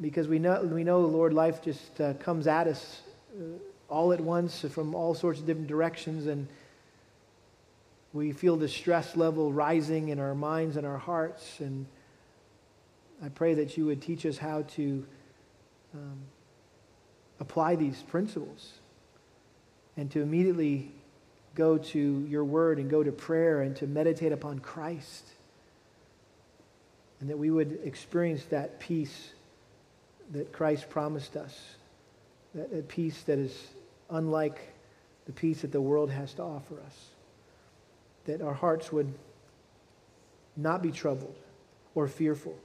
[0.00, 3.02] Because we know, we know Lord, life just uh, comes at us
[3.38, 3.42] uh,
[3.88, 6.48] all at once from all sorts of different directions, and
[8.12, 11.60] we feel the stress level rising in our minds and our hearts.
[11.60, 11.86] And
[13.24, 15.06] I pray that you would teach us how to
[15.94, 16.18] um,
[17.40, 18.72] apply these principles
[19.96, 20.90] and to immediately
[21.54, 25.24] go to your word and go to prayer and to meditate upon Christ.
[27.20, 29.30] And that we would experience that peace
[30.32, 31.58] that Christ promised us,
[32.54, 33.68] that, that peace that is
[34.10, 34.58] unlike
[35.26, 37.08] the peace that the world has to offer us.
[38.24, 39.12] That our hearts would
[40.56, 41.36] not be troubled
[41.94, 42.56] or fearful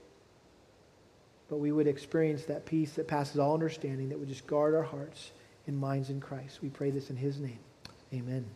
[1.50, 4.84] but we would experience that peace that passes all understanding that would just guard our
[4.84, 5.32] hearts
[5.66, 6.62] and minds in Christ.
[6.62, 7.58] We pray this in his name.
[8.14, 8.46] Amen.